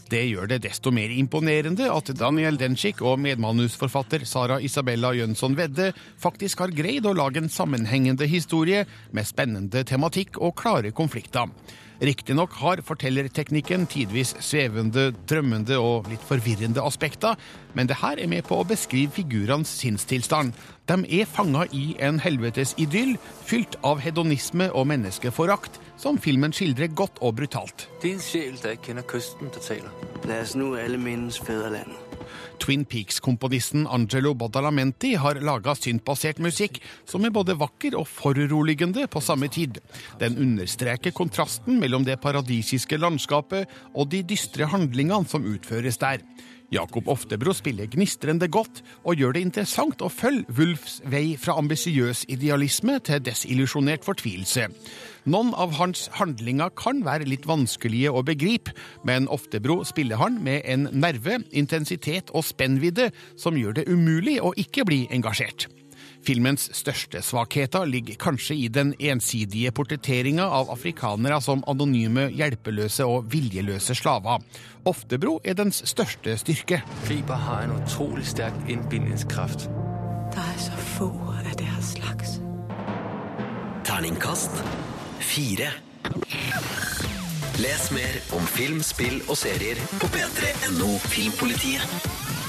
Det 0.09 0.23
gjør 0.25 0.49
det 0.49 0.63
desto 0.65 0.89
mer 0.95 1.13
imponerende 1.13 1.91
at 1.93 2.09
Daniel 2.17 2.57
Denchik 2.57 3.03
og 3.05 3.19
medmanusforfatter 3.21 4.25
Sara 4.25 4.57
Isabella 4.65 5.11
Jønsson 5.13 5.57
Vedde 5.59 5.91
faktisk 6.17 6.65
har 6.65 6.73
greid 6.73 7.05
å 7.05 7.13
lage 7.13 7.43
en 7.43 7.53
sammenhengende 7.53 8.25
historie 8.29 8.87
med 9.13 9.29
spennende 9.29 9.85
tematikk 9.85 10.41
og 10.41 10.57
klare 10.57 10.95
konflikter. 10.95 11.53
Riktignok 11.99 12.53
har 12.61 12.79
fortellerteknikken 12.87 13.83
tidvis 13.91 14.31
svevende, 14.39 15.09
drømmende 15.27 15.75
og 15.83 16.07
litt 16.07 16.23
forvirrende 16.23 16.83
aspekter, 16.85 17.35
men 17.75 17.89
det 17.91 17.99
her 17.99 18.21
er 18.23 18.31
med 18.31 18.47
på 18.47 18.61
å 18.61 18.67
beskrive 18.67 19.11
figurenes 19.17 19.73
sinnstilstand. 19.81 20.55
De 20.87 20.97
er 21.19 21.27
fanga 21.27 21.67
i 21.75 21.97
en 21.99 22.21
helvetes 22.23 22.71
idyll, 22.79 23.17
fylt 23.45 23.75
av 23.83 23.99
hedonisme 23.99 24.71
og 24.71 24.87
menneskeforakt, 24.93 25.81
som 25.99 26.17
filmen 26.17 26.55
skildrer 26.55 26.95
godt 26.95 27.19
og 27.19 27.35
brutalt. 27.41 27.89
Din 28.03 28.23
sjel, 28.23 28.55
der 28.63 28.79
kjenner 28.79 29.03
kender 29.03 29.09
kysten, 29.11 29.51
der 29.51 29.65
taler. 29.67 30.05
La 30.29 30.43
oss 30.43 30.55
nå 30.55 30.75
alle 30.79 31.01
minnes 31.01 31.39
fædrelandet. 31.43 32.08
Twin 32.59 32.85
Peaks-komponisten 32.85 33.87
Angelo 33.87 34.33
Badalamenti 34.37 35.13
har 35.19 35.39
laga 35.43 35.73
syntbasert 35.77 36.41
musikk 36.43 36.81
som 37.09 37.25
er 37.25 37.33
både 37.33 37.55
vakker 37.59 37.97
og 37.99 38.07
foruroligende 38.09 39.07
på 39.11 39.23
samme 39.23 39.49
tid. 39.51 39.79
Den 40.21 40.37
understreker 40.37 41.15
kontrasten 41.15 41.79
mellom 41.81 42.05
det 42.07 42.19
paradisiske 42.21 42.99
landskapet 42.99 43.69
og 43.93 44.11
de 44.11 44.23
dystre 44.27 44.69
handlingene 44.69 45.27
som 45.29 45.47
utføres 45.47 45.99
der. 46.01 46.23
Jakob 46.71 47.07
Oftebro 47.09 47.53
spiller 47.57 47.89
gnistrende 47.89 48.47
godt, 48.51 48.83
og 49.03 49.17
gjør 49.17 49.33
det 49.35 49.41
interessant 49.47 50.03
å 50.05 50.11
følge 50.13 50.45
Wulfs 50.53 50.99
vei 51.09 51.33
fra 51.39 51.57
ambisiøs 51.61 52.25
idealisme 52.29 52.99
til 53.05 53.23
desillusjonert 53.25 54.05
fortvilelse. 54.05 54.67
Noen 55.29 55.51
av 55.57 55.73
hans 55.79 56.07
handlinger 56.17 56.71
kan 56.77 57.01
være 57.05 57.27
litt 57.29 57.47
vanskelige 57.49 58.13
å 58.13 58.23
begripe, 58.25 58.75
men 59.05 59.27
Oftebro 59.33 59.81
spiller 59.87 60.21
han 60.21 60.39
med 60.45 60.61
en 60.69 60.87
nerve, 60.93 61.41
intensitet 61.51 62.29
og 62.33 62.45
spennvidde 62.47 63.09
som 63.37 63.57
gjør 63.57 63.81
det 63.81 63.89
umulig 63.89 64.39
å 64.41 64.53
ikke 64.57 64.85
bli 64.87 65.03
engasjert. 65.13 65.67
Filmens 66.25 66.67
største 66.75 67.21
svakheter 67.25 67.87
ligger 67.89 68.17
kanskje 68.19 68.55
i 68.55 68.67
den 68.67 68.91
ensidige 68.99 69.71
portretteringa 69.75 70.43
av 70.43 70.71
afrikanere 70.73 71.39
som 71.41 71.63
anonyme, 71.67 72.27
hjelpeløse 72.35 73.07
og 73.07 73.31
viljeløse 73.33 73.95
slaver. 73.97 74.43
Oftebro 74.89 75.39
er 75.43 75.57
dens 75.59 75.81
største 75.89 76.35
styrke. 76.41 76.81
Fiber 77.07 77.39
har 77.47 77.65
en 77.65 77.77
utrolig 77.79 78.27
sterk 78.27 78.59
innbindingskraft. 78.67 79.69
Det 80.35 80.43
er 80.43 80.61
så 80.61 80.85
få 80.97 81.09
av 81.29 81.49
deres 81.57 81.95
slags. 81.95 82.37
Terningkast 83.87 84.61
fire. 85.19 85.71
Les 87.59 87.91
mer 87.91 88.19
om 88.37 88.45
film, 88.47 88.81
spill 88.83 89.19
og 89.27 89.37
serier 89.37 89.79
på 89.99 90.07
p3.no 90.13 90.95
Filmpolitiet. 91.11 92.48